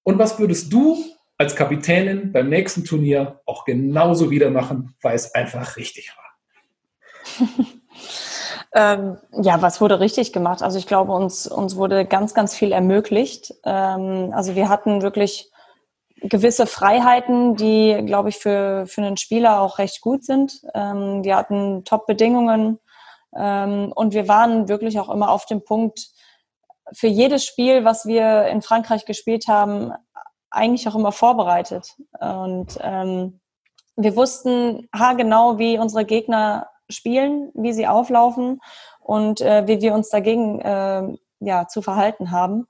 Und 0.04 0.20
was 0.20 0.38
würdest 0.38 0.72
du 0.72 0.98
als 1.38 1.56
Kapitänin 1.56 2.32
beim 2.32 2.50
nächsten 2.50 2.84
Turnier 2.84 3.42
auch 3.46 3.66
genauso 3.66 4.30
wieder 4.30 4.52
machen, 4.52 4.96
weil 5.02 5.16
es 5.16 5.34
einfach 5.34 5.78
richtig 5.78 6.14
war? 6.16 7.48
ähm, 8.76 9.18
ja, 9.42 9.62
was 9.62 9.82
wurde 9.82 10.00
richtig 10.00 10.32
gemacht? 10.32 10.62
Also 10.62 10.78
ich 10.78 10.86
glaube, 10.86 11.12
uns, 11.12 11.48
uns 11.48 11.76
wurde 11.76 12.06
ganz, 12.06 12.34
ganz 12.36 12.54
viel 12.54 12.72
ermöglicht. 12.72 13.54
Ähm, 13.64 14.32
also 14.34 14.56
wir 14.56 14.70
hatten 14.70 15.02
wirklich 15.02 15.52
gewisse 16.30 16.66
Freiheiten, 16.68 17.56
die, 17.56 18.02
glaube 18.06 18.30
ich, 18.30 18.38
für, 18.38 18.86
für 18.88 19.02
einen 19.02 19.18
Spieler 19.18 19.62
auch 19.62 19.78
recht 19.78 20.02
gut 20.02 20.24
sind. 20.24 20.62
Ähm, 20.74 21.24
wir 21.24 21.36
hatten 21.36 21.84
Top-Bedingungen 21.84 22.80
ähm, 23.36 23.92
und 23.94 24.14
wir 24.14 24.28
waren 24.28 24.68
wirklich 24.68 25.00
auch 25.00 25.10
immer 25.10 25.30
auf 25.30 25.46
dem 25.46 25.64
Punkt, 25.64 26.10
für 26.94 27.08
jedes 27.08 27.46
Spiel, 27.46 27.84
was 27.84 28.06
wir 28.06 28.46
in 28.48 28.62
Frankreich 28.62 29.06
gespielt 29.06 29.48
haben, 29.48 29.92
eigentlich 30.52 30.88
auch 30.88 30.96
immer 30.96 31.12
vorbereitet. 31.12 31.96
Und 32.20 32.78
ähm, 32.82 33.40
wir 33.96 34.16
wussten 34.16 34.88
haargenau, 34.94 35.58
wie 35.58 35.80
unsere 35.80 36.06
Gegner 36.06 36.70
spielen, 36.90 37.52
wie 37.56 37.74
sie 37.74 37.88
auflaufen 37.88 38.62
und 39.00 39.42
äh, 39.42 39.68
wie 39.68 39.82
wir 39.82 39.94
uns 39.94 40.10
dagegen 40.10 40.60
äh, 40.62 41.18
ja, 41.40 41.68
zu 41.68 41.82
verhalten 41.82 42.32
haben. 42.32 42.68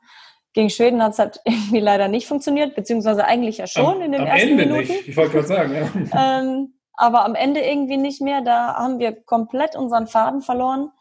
Gegen 0.56 0.70
Schweden 0.70 1.04
hat 1.04 1.12
es 1.12 1.20
halt 1.20 1.42
irgendwie 1.46 1.82
leider 1.82 2.08
nicht 2.08 2.28
funktioniert, 2.28 2.76
beziehungsweise 2.76 3.26
eigentlich 3.26 3.58
ja 3.58 3.68
schon 3.68 3.98
am, 3.98 4.02
in 4.02 4.14
den 4.14 4.22
am 4.22 4.28
ersten 4.28 4.50
Ende 4.50 4.66
Minuten. 4.66 4.88
Nicht. 4.88 5.10
Ich 5.10 5.18
wollte 5.18 5.34
gerade 5.34 5.48
sagen, 5.48 5.76
ja. 5.76 6.40
ähm, 6.40 6.74
aber 6.94 7.26
am 7.26 7.36
Ende 7.36 7.60
irgendwie 7.60 7.98
nicht 7.98 8.22
mehr. 8.22 8.40
Da 8.42 8.76
haben 8.76 9.00
wir 9.00 9.12
komplett 9.12 9.76
unseren 9.76 10.08
Faden 10.08 10.42
verloren. 10.42 10.92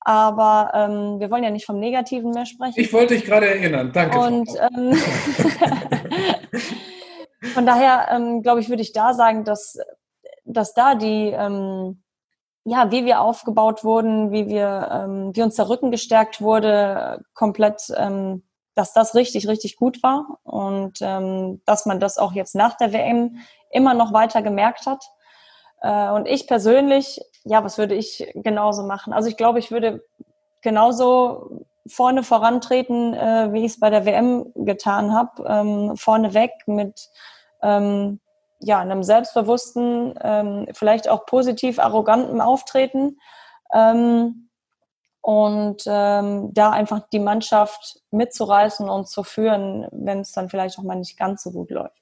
Aber 0.00 0.72
ähm, 0.74 1.20
wir 1.20 1.30
wollen 1.30 1.44
ja 1.44 1.50
nicht 1.50 1.66
vom 1.66 1.80
Negativen 1.80 2.32
mehr 2.32 2.46
sprechen. 2.46 2.78
Ich 2.78 2.92
wollte 2.92 3.14
dich 3.14 3.24
gerade 3.24 3.48
erinnern. 3.48 3.92
Danke. 3.92 4.18
Und 4.18 4.50
ähm, 4.60 4.94
von 7.54 7.66
daher, 7.66 8.08
ähm, 8.10 8.42
glaube 8.42 8.60
ich, 8.60 8.68
würde 8.68 8.82
ich 8.82 8.92
da 8.92 9.14
sagen, 9.14 9.44
dass, 9.44 9.78
dass 10.44 10.74
da 10.74 10.94
die, 10.94 11.30
ähm, 11.30 12.02
ja, 12.64 12.92
wie 12.92 13.04
wir 13.04 13.20
aufgebaut 13.20 13.84
wurden, 13.84 14.32
wie 14.32 14.48
wir, 14.48 14.88
ähm, 14.92 15.30
wie 15.34 15.42
uns 15.42 15.56
der 15.56 15.68
Rücken 15.68 15.90
gestärkt 15.90 16.40
wurde, 16.40 17.20
komplett, 17.34 17.82
ähm, 17.96 18.44
dass 18.76 18.92
das 18.92 19.14
richtig, 19.14 19.48
richtig 19.48 19.76
gut 19.76 20.02
war 20.02 20.38
und 20.44 20.98
ähm, 21.00 21.62
dass 21.64 21.86
man 21.86 21.98
das 21.98 22.18
auch 22.18 22.32
jetzt 22.32 22.54
nach 22.54 22.76
der 22.76 22.92
WM 22.92 23.38
immer 23.70 23.94
noch 23.94 24.12
weiter 24.12 24.42
gemerkt 24.42 24.86
hat. 24.86 25.02
Äh, 25.80 26.10
und 26.10 26.26
ich 26.26 26.46
persönlich, 26.46 27.20
ja, 27.44 27.64
was 27.64 27.78
würde 27.78 27.94
ich 27.94 28.30
genauso 28.34 28.82
machen? 28.82 29.14
Also 29.14 29.30
ich 29.30 29.38
glaube, 29.38 29.58
ich 29.58 29.70
würde 29.70 30.04
genauso 30.60 31.64
vorne 31.86 32.22
vorantreten, 32.22 33.14
äh, 33.14 33.52
wie 33.52 33.60
ich 33.60 33.72
es 33.72 33.80
bei 33.80 33.88
der 33.88 34.04
WM 34.04 34.52
getan 34.54 35.14
habe, 35.14 35.44
ähm, 35.48 35.96
vorneweg 35.96 36.52
mit 36.66 37.08
ähm, 37.62 38.20
ja, 38.58 38.78
einem 38.78 39.02
selbstbewussten, 39.02 40.14
ähm, 40.22 40.66
vielleicht 40.72 41.08
auch 41.08 41.24
positiv 41.24 41.78
arrogantem 41.78 42.42
Auftreten 42.42 43.18
ähm, 43.72 44.45
und 45.26 45.82
ähm, 45.88 46.50
da 46.54 46.70
einfach 46.70 47.00
die 47.12 47.18
Mannschaft 47.18 47.98
mitzureißen 48.12 48.88
und 48.88 49.08
zu 49.08 49.24
führen, 49.24 49.88
wenn 49.90 50.20
es 50.20 50.30
dann 50.30 50.48
vielleicht 50.48 50.78
auch 50.78 50.84
mal 50.84 50.94
nicht 50.94 51.18
ganz 51.18 51.42
so 51.42 51.50
gut 51.50 51.72
läuft. 51.72 52.00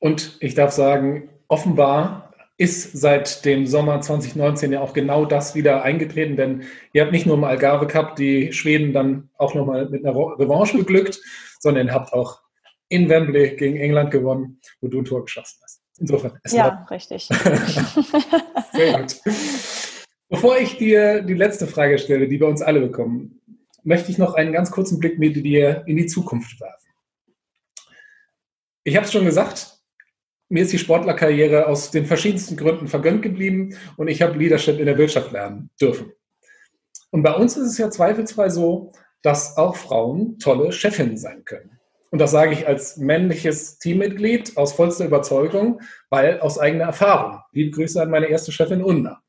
Und 0.00 0.36
ich 0.40 0.56
darf 0.56 0.72
sagen, 0.72 1.30
offenbar 1.46 2.34
ist 2.56 2.90
seit 2.98 3.44
dem 3.44 3.68
Sommer 3.68 4.00
2019 4.00 4.72
ja 4.72 4.80
auch 4.80 4.94
genau 4.94 5.26
das 5.26 5.54
wieder 5.54 5.84
eingetreten, 5.84 6.34
denn 6.34 6.64
ihr 6.92 7.02
habt 7.02 7.12
nicht 7.12 7.24
nur 7.24 7.36
im 7.36 7.44
Algarve 7.44 7.86
Cup 7.86 8.16
die 8.16 8.52
Schweden 8.52 8.92
dann 8.92 9.30
auch 9.38 9.54
nochmal 9.54 9.88
mit 9.88 10.04
einer 10.04 10.16
Revanche 10.16 10.76
beglückt, 10.76 11.20
sondern 11.60 11.86
ihr 11.86 11.94
habt 11.94 12.12
auch 12.12 12.40
in 12.88 13.08
Wembley 13.08 13.54
gegen 13.54 13.76
England 13.76 14.10
gewonnen, 14.10 14.58
wo 14.80 14.88
du 14.88 14.98
ein 14.98 15.04
Tor 15.04 15.22
geschossen 15.22 15.60
hast. 15.62 15.82
Insofern. 16.00 16.36
ja, 16.48 16.64
war... 16.64 16.90
richtig. 16.90 17.28
Sehr 18.72 18.98
gut. 18.98 19.20
Bevor 20.34 20.58
ich 20.58 20.78
dir 20.78 21.22
die 21.22 21.34
letzte 21.34 21.68
Frage 21.68 21.96
stelle, 21.96 22.26
die 22.26 22.40
wir 22.40 22.48
uns 22.48 22.60
alle 22.60 22.80
bekommen, 22.80 23.40
möchte 23.84 24.10
ich 24.10 24.18
noch 24.18 24.34
einen 24.34 24.52
ganz 24.52 24.72
kurzen 24.72 24.98
Blick 24.98 25.16
mit 25.16 25.36
dir 25.36 25.84
in 25.86 25.96
die 25.96 26.06
Zukunft 26.06 26.60
werfen. 26.60 26.90
Ich 28.82 28.96
habe 28.96 29.06
es 29.06 29.12
schon 29.12 29.24
gesagt, 29.24 29.78
mir 30.48 30.64
ist 30.64 30.72
die 30.72 30.78
Sportlerkarriere 30.80 31.68
aus 31.68 31.92
den 31.92 32.04
verschiedensten 32.04 32.56
Gründen 32.56 32.88
vergönnt 32.88 33.22
geblieben 33.22 33.76
und 33.96 34.08
ich 34.08 34.22
habe 34.22 34.36
Leadership 34.36 34.80
in 34.80 34.86
der 34.86 34.98
Wirtschaft 34.98 35.30
lernen 35.30 35.70
dürfen. 35.80 36.12
Und 37.12 37.22
bei 37.22 37.32
uns 37.32 37.56
ist 37.56 37.68
es 37.68 37.78
ja 37.78 37.88
zweifelsfrei 37.88 38.48
so, 38.48 38.90
dass 39.22 39.56
auch 39.56 39.76
Frauen 39.76 40.40
tolle 40.40 40.72
Chefinnen 40.72 41.16
sein 41.16 41.44
können. 41.44 41.78
Und 42.10 42.18
das 42.18 42.32
sage 42.32 42.54
ich 42.54 42.66
als 42.66 42.96
männliches 42.96 43.78
Teammitglied 43.78 44.56
aus 44.56 44.72
vollster 44.72 45.04
Überzeugung, 45.04 45.80
weil 46.10 46.40
aus 46.40 46.58
eigener 46.58 46.86
Erfahrung. 46.86 47.38
Liebe 47.52 47.70
Grüße 47.70 48.02
an 48.02 48.10
meine 48.10 48.26
erste 48.26 48.50
Chefin 48.50 48.82
Unna. 48.82 49.23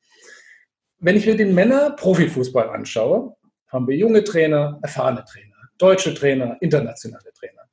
Wenn 0.99 1.17
ich 1.17 1.25
mir 1.25 1.35
den 1.35 1.53
Männer-Profifußball 1.53 2.69
anschaue, 2.69 3.35
haben 3.67 3.87
wir 3.87 3.97
junge 3.97 4.23
Trainer, 4.23 4.79
erfahrene 4.81 5.25
Trainer, 5.25 5.55
deutsche 5.77 6.13
Trainer, 6.13 6.57
internationale 6.61 7.33
Trainer. 7.33 7.63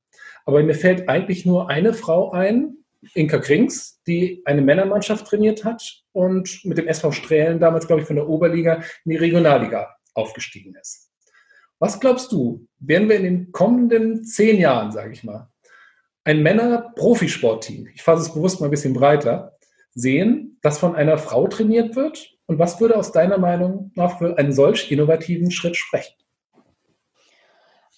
Aber 0.44 0.62
mir 0.62 0.74
fällt 0.74 1.08
eigentlich 1.08 1.46
nur 1.46 1.70
eine 1.70 1.94
Frau 1.94 2.32
ein, 2.32 2.78
Inka 3.14 3.38
Krings, 3.38 4.00
die 4.06 4.42
eine 4.44 4.62
Männermannschaft 4.62 5.26
trainiert 5.26 5.64
hat 5.64 6.02
und 6.12 6.64
mit 6.64 6.78
dem 6.78 6.88
SV 6.88 7.12
Strählen 7.12 7.60
damals, 7.60 7.86
glaube 7.86 8.02
ich, 8.02 8.06
von 8.06 8.16
der 8.16 8.28
Oberliga 8.28 8.82
in 9.04 9.10
die 9.10 9.16
Regionalliga 9.16 9.94
aufgestiegen 10.14 10.74
ist. 10.80 11.10
Was 11.78 12.00
glaubst 12.00 12.30
du, 12.32 12.66
werden 12.78 13.08
wir 13.08 13.16
in 13.16 13.24
den 13.24 13.52
kommenden 13.52 14.24
zehn 14.24 14.58
Jahren, 14.58 14.92
sage 14.92 15.12
ich 15.12 15.24
mal, 15.24 15.48
ein 16.24 16.42
Männer-Profisportteam, 16.42 17.88
ich 17.94 18.02
fasse 18.02 18.22
es 18.22 18.34
bewusst 18.34 18.60
mal 18.60 18.66
ein 18.68 18.70
bisschen 18.70 18.94
breiter, 18.94 19.56
sehen, 19.94 20.58
das 20.62 20.78
von 20.78 20.94
einer 20.94 21.18
Frau 21.18 21.48
trainiert 21.48 21.96
wird? 21.96 22.36
Und 22.52 22.58
was 22.58 22.78
würde 22.82 22.98
aus 22.98 23.12
deiner 23.12 23.38
Meinung 23.38 23.92
nach 23.94 24.18
für 24.18 24.36
einen 24.36 24.52
solch 24.52 24.92
innovativen 24.92 25.50
Schritt 25.50 25.74
sprechen? 25.74 26.12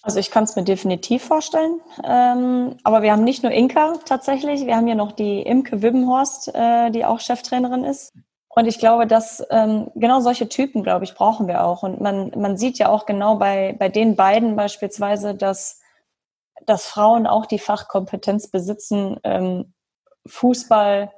Also 0.01 0.17
ich 0.17 0.31
kann 0.31 0.45
es 0.45 0.55
mir 0.55 0.63
definitiv 0.63 1.25
vorstellen. 1.25 1.81
Ähm, 2.05 2.77
aber 2.85 3.01
wir 3.01 3.11
haben 3.11 3.25
nicht 3.25 3.43
nur 3.43 3.51
Inka 3.51 3.95
tatsächlich, 4.05 4.65
wir 4.65 4.77
haben 4.77 4.87
ja 4.87 4.95
noch 4.95 5.11
die 5.11 5.41
Imke 5.41 5.81
Wibbenhorst, 5.81 6.55
äh, 6.55 6.89
die 6.91 7.03
auch 7.03 7.19
Cheftrainerin 7.19 7.83
ist. 7.83 8.13
Und 8.47 8.65
ich 8.65 8.79
glaube, 8.79 9.07
dass 9.07 9.45
ähm, 9.49 9.91
genau 9.93 10.21
solche 10.21 10.47
Typen, 10.47 10.83
glaube 10.83 11.03
ich, 11.03 11.15
brauchen 11.15 11.49
wir 11.49 11.65
auch. 11.65 11.83
Und 11.83 11.99
man, 11.99 12.31
man 12.37 12.55
sieht 12.55 12.77
ja 12.77 12.87
auch 12.87 13.05
genau 13.05 13.35
bei, 13.35 13.75
bei 13.77 13.89
den 13.89 14.15
beiden 14.15 14.55
beispielsweise, 14.55 15.35
dass, 15.35 15.81
dass 16.65 16.85
Frauen 16.85 17.27
auch 17.27 17.45
die 17.45 17.59
Fachkompetenz 17.59 18.47
besitzen, 18.47 19.19
ähm, 19.25 19.73
Fußball 20.25 21.11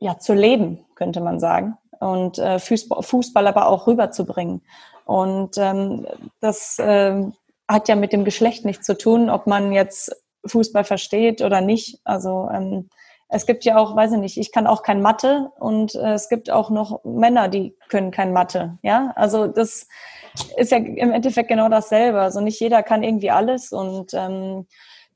ja, 0.00 0.18
zu 0.18 0.32
leben, 0.32 0.86
könnte 0.94 1.20
man 1.20 1.38
sagen. 1.38 1.76
Und 2.00 2.38
äh, 2.38 2.58
Fußball, 2.58 3.46
aber 3.46 3.68
auch 3.68 3.86
rüberzubringen. 3.86 4.62
Und 5.04 5.56
ähm, 5.56 6.06
das 6.40 6.78
äh, 6.78 7.22
hat 7.68 7.88
ja 7.88 7.96
mit 7.96 8.12
dem 8.12 8.24
Geschlecht 8.24 8.64
nichts 8.64 8.86
zu 8.86 8.96
tun, 8.96 9.30
ob 9.30 9.46
man 9.46 9.72
jetzt 9.72 10.14
Fußball 10.44 10.84
versteht 10.84 11.42
oder 11.42 11.60
nicht. 11.60 12.00
Also 12.04 12.48
ähm, 12.52 12.88
es 13.28 13.46
gibt 13.46 13.64
ja 13.64 13.76
auch, 13.76 13.96
weiß 13.96 14.12
ich 14.12 14.18
nicht, 14.18 14.36
ich 14.36 14.52
kann 14.52 14.66
auch 14.66 14.82
kein 14.82 15.02
Mathe 15.02 15.50
und 15.58 15.94
äh, 15.94 16.12
es 16.12 16.28
gibt 16.28 16.50
auch 16.50 16.70
noch 16.70 17.04
Männer, 17.04 17.48
die 17.48 17.76
können 17.88 18.10
kein 18.10 18.32
Mathe. 18.32 18.78
Ja, 18.82 19.12
also 19.16 19.46
das 19.48 19.88
ist 20.56 20.70
ja 20.70 20.78
im 20.78 21.12
Endeffekt 21.12 21.48
genau 21.48 21.68
dasselbe. 21.68 22.20
Also 22.20 22.40
nicht 22.40 22.60
jeder 22.60 22.82
kann 22.82 23.02
irgendwie 23.02 23.30
alles 23.30 23.72
und 23.72 24.14
ähm, 24.14 24.66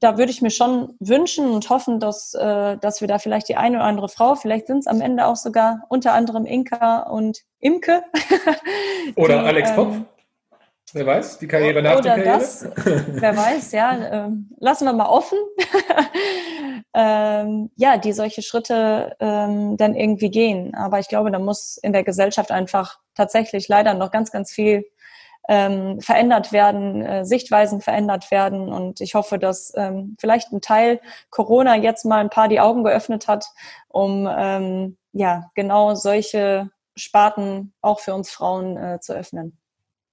da 0.01 0.17
würde 0.17 0.33
ich 0.33 0.43
mir 0.43 0.51
schon 0.51 0.95
wünschen 0.99 1.51
und 1.51 1.69
hoffen, 1.69 2.01
dass, 2.01 2.35
äh, 2.35 2.77
dass 2.79 3.01
wir 3.01 3.09
da 3.09 3.19
vielleicht 3.19 3.49
die 3.49 3.57
eine 3.57 3.77
oder 3.77 3.85
andere 3.85 4.09
Frau, 4.09 4.35
vielleicht 4.35 4.67
sind 4.67 4.79
es 4.79 4.87
am 4.87 5.01
Ende 5.01 5.27
auch 5.27 5.37
sogar 5.37 5.85
unter 5.89 6.15
anderem 6.15 6.47
Inka 6.47 7.01
und 7.01 7.43
Imke. 7.61 8.03
Oder 9.17 9.41
die, 9.41 9.47
Alex 9.47 9.75
Popp. 9.75 9.89
Ähm, 9.89 10.07
Wer 10.93 11.07
weiß, 11.07 11.39
die 11.39 11.47
Karriere 11.47 11.83
nach 11.83 12.01
der 12.01 12.17
Karriere. 12.17 12.39
Das, 12.39 12.69
wer 12.85 13.37
weiß, 13.37 13.73
ja. 13.73 14.27
Äh, 14.27 14.31
lassen 14.59 14.87
wir 14.87 14.93
mal 14.93 15.07
offen. 15.07 15.39
ähm, 16.95 17.71
ja, 17.77 17.97
die 17.97 18.13
solche 18.13 18.43
Schritte 18.43 19.15
ähm, 19.21 19.77
dann 19.77 19.95
irgendwie 19.95 20.31
gehen. 20.31 20.75
Aber 20.75 20.99
ich 20.99 21.07
glaube, 21.07 21.31
da 21.31 21.39
muss 21.39 21.77
in 21.77 21.93
der 21.93 22.03
Gesellschaft 22.03 22.51
einfach 22.51 22.99
tatsächlich 23.15 23.69
leider 23.69 23.95
noch 23.95 24.11
ganz, 24.11 24.33
ganz 24.33 24.51
viel 24.51 24.85
ähm, 25.48 26.00
verändert 26.00 26.53
werden, 26.53 27.03
äh, 27.03 27.24
Sichtweisen 27.24 27.81
verändert 27.81 28.31
werden. 28.31 28.68
Und 28.68 29.00
ich 29.00 29.14
hoffe, 29.14 29.38
dass 29.38 29.72
ähm, 29.76 30.16
vielleicht 30.20 30.53
ein 30.53 30.61
Teil 30.61 31.00
Corona 31.31 31.76
jetzt 31.76 32.05
mal 32.05 32.20
ein 32.20 32.31
paar 32.31 32.48
die 32.48 32.61
Augen 32.61 32.85
geöffnet 32.85 33.29
hat, 33.29 33.46
um 33.88 34.29
ähm, 34.31 34.96
ja 35.12 35.50
genau 35.55 35.94
solche 35.94 36.70
Sparten 36.96 37.72
auch 37.81 38.00
für 38.00 38.14
uns 38.14 38.31
Frauen 38.31 38.76
äh, 38.76 39.00
zu 39.00 39.14
öffnen. 39.14 39.57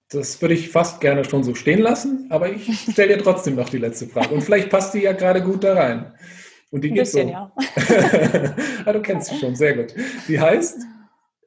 Das 0.10 0.42
würde 0.42 0.54
ich 0.54 0.70
fast 0.70 1.02
gerne 1.02 1.26
schon 1.26 1.44
so 1.44 1.54
stehen 1.54 1.80
lassen, 1.80 2.28
aber 2.30 2.50
ich 2.50 2.92
stelle 2.92 3.18
dir 3.18 3.24
trotzdem 3.24 3.56
noch 3.56 3.68
die 3.68 3.78
letzte 3.78 4.08
Frage. 4.08 4.34
Und 4.34 4.42
vielleicht 4.42 4.70
passt 4.70 4.94
die 4.94 5.02
ja 5.02 5.12
gerade 5.12 5.44
gut 5.44 5.64
da 5.66 5.74
rein. 5.74 6.14
Und 6.72 6.84
die 6.84 6.90
Ein 6.90 6.96
geht 6.96 7.04
bisschen, 7.04 7.28
so. 7.28 7.34
ja. 7.34 7.52
ah, 8.86 8.94
du 8.94 9.02
kennst 9.02 9.30
sie 9.30 9.38
schon, 9.38 9.56
sehr 9.56 9.76
gut. 9.76 9.94
Die 10.28 10.40
heißt 10.40 10.80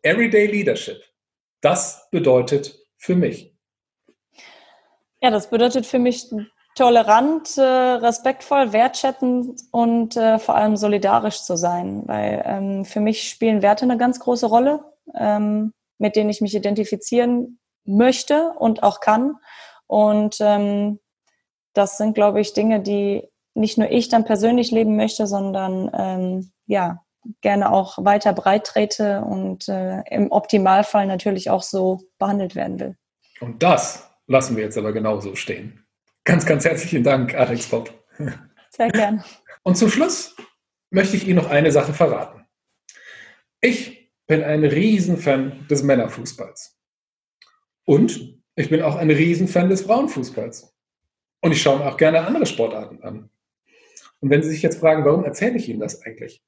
Everyday 0.02 0.46
Leadership. 0.46 1.02
das 1.60 2.08
bedeutet 2.10 2.78
für 2.96 3.16
mich? 3.16 3.49
Ja, 5.22 5.30
das 5.30 5.50
bedeutet 5.50 5.86
für 5.86 5.98
mich 5.98 6.30
tolerant, 6.74 7.58
äh, 7.58 7.62
respektvoll, 7.62 8.72
wertschätzend 8.72 9.60
und 9.70 10.16
äh, 10.16 10.38
vor 10.38 10.54
allem 10.54 10.76
solidarisch 10.76 11.42
zu 11.42 11.56
sein. 11.56 12.02
Weil 12.06 12.42
ähm, 12.46 12.84
für 12.84 13.00
mich 13.00 13.28
spielen 13.28 13.62
Werte 13.62 13.84
eine 13.84 13.98
ganz 13.98 14.20
große 14.20 14.46
Rolle, 14.46 14.82
ähm, 15.14 15.74
mit 15.98 16.16
denen 16.16 16.30
ich 16.30 16.40
mich 16.40 16.54
identifizieren 16.54 17.58
möchte 17.84 18.52
und 18.58 18.82
auch 18.82 19.00
kann. 19.00 19.36
Und 19.86 20.36
ähm, 20.40 21.00
das 21.74 21.98
sind, 21.98 22.14
glaube 22.14 22.40
ich, 22.40 22.52
Dinge, 22.52 22.80
die 22.80 23.28
nicht 23.54 23.78
nur 23.78 23.90
ich 23.90 24.08
dann 24.08 24.24
persönlich 24.24 24.70
leben 24.70 24.96
möchte, 24.96 25.26
sondern 25.26 25.90
ähm, 25.92 26.52
ja, 26.66 27.02
gerne 27.42 27.72
auch 27.72 27.98
weiter 27.98 28.32
breit 28.32 28.64
trete 28.64 29.22
und 29.22 29.68
äh, 29.68 30.02
im 30.08 30.32
Optimalfall 30.32 31.06
natürlich 31.06 31.50
auch 31.50 31.62
so 31.62 32.00
behandelt 32.18 32.54
werden 32.54 32.80
will. 32.80 32.96
Und 33.40 33.62
das 33.62 34.09
lassen 34.30 34.56
wir 34.56 34.62
jetzt 34.62 34.78
aber 34.78 34.92
genauso 34.92 35.34
stehen. 35.34 35.84
Ganz, 36.24 36.46
ganz 36.46 36.64
herzlichen 36.64 37.02
Dank, 37.02 37.34
Alex 37.34 37.66
Pop. 37.66 37.92
Sehr 38.70 38.88
gern. 38.90 39.24
Und 39.64 39.76
zum 39.76 39.90
Schluss 39.90 40.36
möchte 40.90 41.16
ich 41.16 41.26
Ihnen 41.26 41.36
noch 41.36 41.50
eine 41.50 41.72
Sache 41.72 41.92
verraten. 41.92 42.46
Ich 43.60 44.12
bin 44.28 44.44
ein 44.44 44.64
Riesenfan 44.64 45.66
des 45.68 45.82
Männerfußballs. 45.82 46.78
Und 47.84 48.40
ich 48.54 48.70
bin 48.70 48.82
auch 48.82 48.94
ein 48.94 49.10
Riesenfan 49.10 49.68
des 49.68 49.82
Frauenfußballs. 49.82 50.72
Und 51.40 51.50
ich 51.50 51.60
schaue 51.60 51.80
mir 51.80 51.86
auch 51.86 51.96
gerne 51.96 52.20
andere 52.20 52.46
Sportarten 52.46 53.02
an. 53.02 53.30
Und 54.20 54.30
wenn 54.30 54.44
Sie 54.44 54.50
sich 54.50 54.62
jetzt 54.62 54.78
fragen, 54.78 55.04
warum 55.04 55.24
erzähle 55.24 55.56
ich 55.56 55.68
Ihnen 55.68 55.80
das 55.80 56.02
eigentlich? 56.02 56.40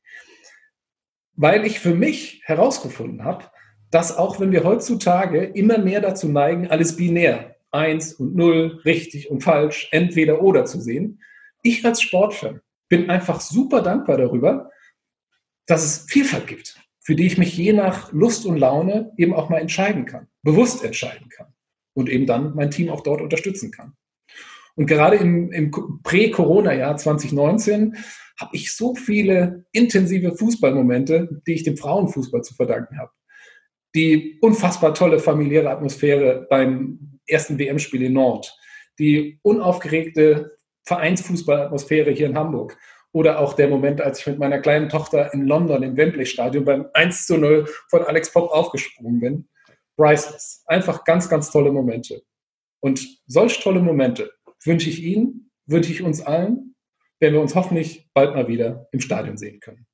Weil 1.35 1.67
ich 1.67 1.81
für 1.81 1.95
mich 1.95 2.43
herausgefunden 2.45 3.25
habe, 3.25 3.51
dass 3.91 4.17
auch 4.17 4.39
wenn 4.39 4.53
wir 4.53 4.63
heutzutage 4.63 5.43
immer 5.43 5.79
mehr 5.79 6.01
dazu 6.01 6.29
neigen, 6.29 6.69
alles 6.69 6.97
binär, 6.97 7.52
eins 7.73 8.15
und 8.15 8.37
null, 8.37 8.81
richtig 8.85 9.31
und 9.31 9.43
falsch, 9.43 9.89
entweder 9.91 10.43
oder 10.43 10.65
zu 10.65 10.81
sehen, 10.81 11.21
ich 11.63 11.85
als 11.85 12.03
Sportfan 12.03 12.61
bin 12.89 13.09
einfach 13.09 13.41
super 13.41 13.83
dankbar 13.83 14.19
darüber, 14.19 14.71
dass 15.67 15.85
es 15.85 16.07
Vielfalt 16.09 16.47
gibt, 16.47 16.79
für 17.01 17.15
die 17.15 17.27
ich 17.27 17.39
mich 17.39 17.57
je 17.57 17.73
nach 17.73 18.13
Lust 18.13 18.45
und 18.47 18.59
Laune 18.59 19.13
eben 19.17 19.33
auch 19.33 19.49
mal 19.49 19.61
entscheiden 19.61 20.05
kann, 20.05 20.29
bewusst 20.43 20.85
entscheiden 20.85 21.29
kann 21.31 21.55
und 21.95 22.09
eben 22.09 22.27
dann 22.27 22.55
mein 22.55 22.71
Team 22.71 22.91
auch 22.91 23.01
dort 23.01 23.21
unterstützen 23.21 23.71
kann. 23.71 23.95
Und 24.75 24.87
gerade 24.87 25.17
im, 25.17 25.53
im 25.53 25.71
Prä-Corona-Jahr 26.03 26.97
2019 26.97 27.97
habe 28.41 28.57
ich 28.57 28.75
so 28.75 28.95
viele 28.95 29.67
intensive 29.73 30.37
Fußballmomente, 30.37 31.43
die 31.47 31.53
ich 31.53 31.63
dem 31.63 31.77
Frauenfußball 31.77 32.43
zu 32.43 32.55
verdanken 32.55 32.99
habe. 32.99 33.13
Die 33.95 34.39
unfassbar 34.41 34.95
tolle 34.95 35.19
familiäre 35.19 35.71
Atmosphäre 35.71 36.47
beim 36.49 37.12
ersten 37.27 37.59
WM-Spiel 37.59 38.03
in 38.03 38.15
Nord, 38.15 38.57
die 38.99 39.39
unaufgeregte 39.43 40.59
Vereinsfußballatmosphäre 40.85 42.11
hier 42.11 42.27
in 42.27 42.37
Hamburg 42.37 42.77
oder 43.13 43.41
auch 43.41 43.53
der 43.53 43.69
Moment, 43.69 44.01
als 44.01 44.21
ich 44.21 44.27
mit 44.27 44.39
meiner 44.39 44.59
kleinen 44.59 44.89
Tochter 44.89 45.33
in 45.35 45.47
London 45.47 45.83
im 45.83 45.97
Wembley-Stadion 45.97 46.65
beim 46.65 46.87
1 46.95 47.27
zu 47.27 47.37
0 47.37 47.69
von 47.89 48.03
Alex 48.05 48.33
Pop 48.33 48.51
aufgesprungen 48.51 49.21
bin. 49.21 49.49
Priceless. 49.97 50.65
Einfach 50.67 51.05
ganz, 51.05 51.29
ganz 51.29 51.51
tolle 51.51 51.71
Momente. 51.71 52.23
Und 52.81 53.07
solch 53.27 53.61
tolle 53.61 53.81
Momente 53.81 54.33
wünsche 54.65 54.89
ich 54.89 55.03
Ihnen, 55.03 55.51
wünsche 55.67 55.93
ich 55.93 56.03
uns 56.03 56.21
allen, 56.23 56.75
wenn 57.21 57.35
wir 57.35 57.41
uns 57.41 57.55
hoffentlich 57.55 58.09
bald 58.15 58.35
mal 58.35 58.49
wieder 58.49 58.89
im 58.93 59.01
Stadion 59.01 59.37
sehen 59.37 59.61
können. 59.61 59.87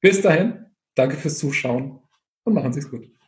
Bis 0.00 0.20
dahin, 0.20 0.66
danke 0.94 1.16
fürs 1.16 1.38
Zuschauen 1.38 2.00
und 2.44 2.54
machen 2.54 2.72
Sie 2.72 2.80
es 2.80 2.90
gut. 2.90 3.19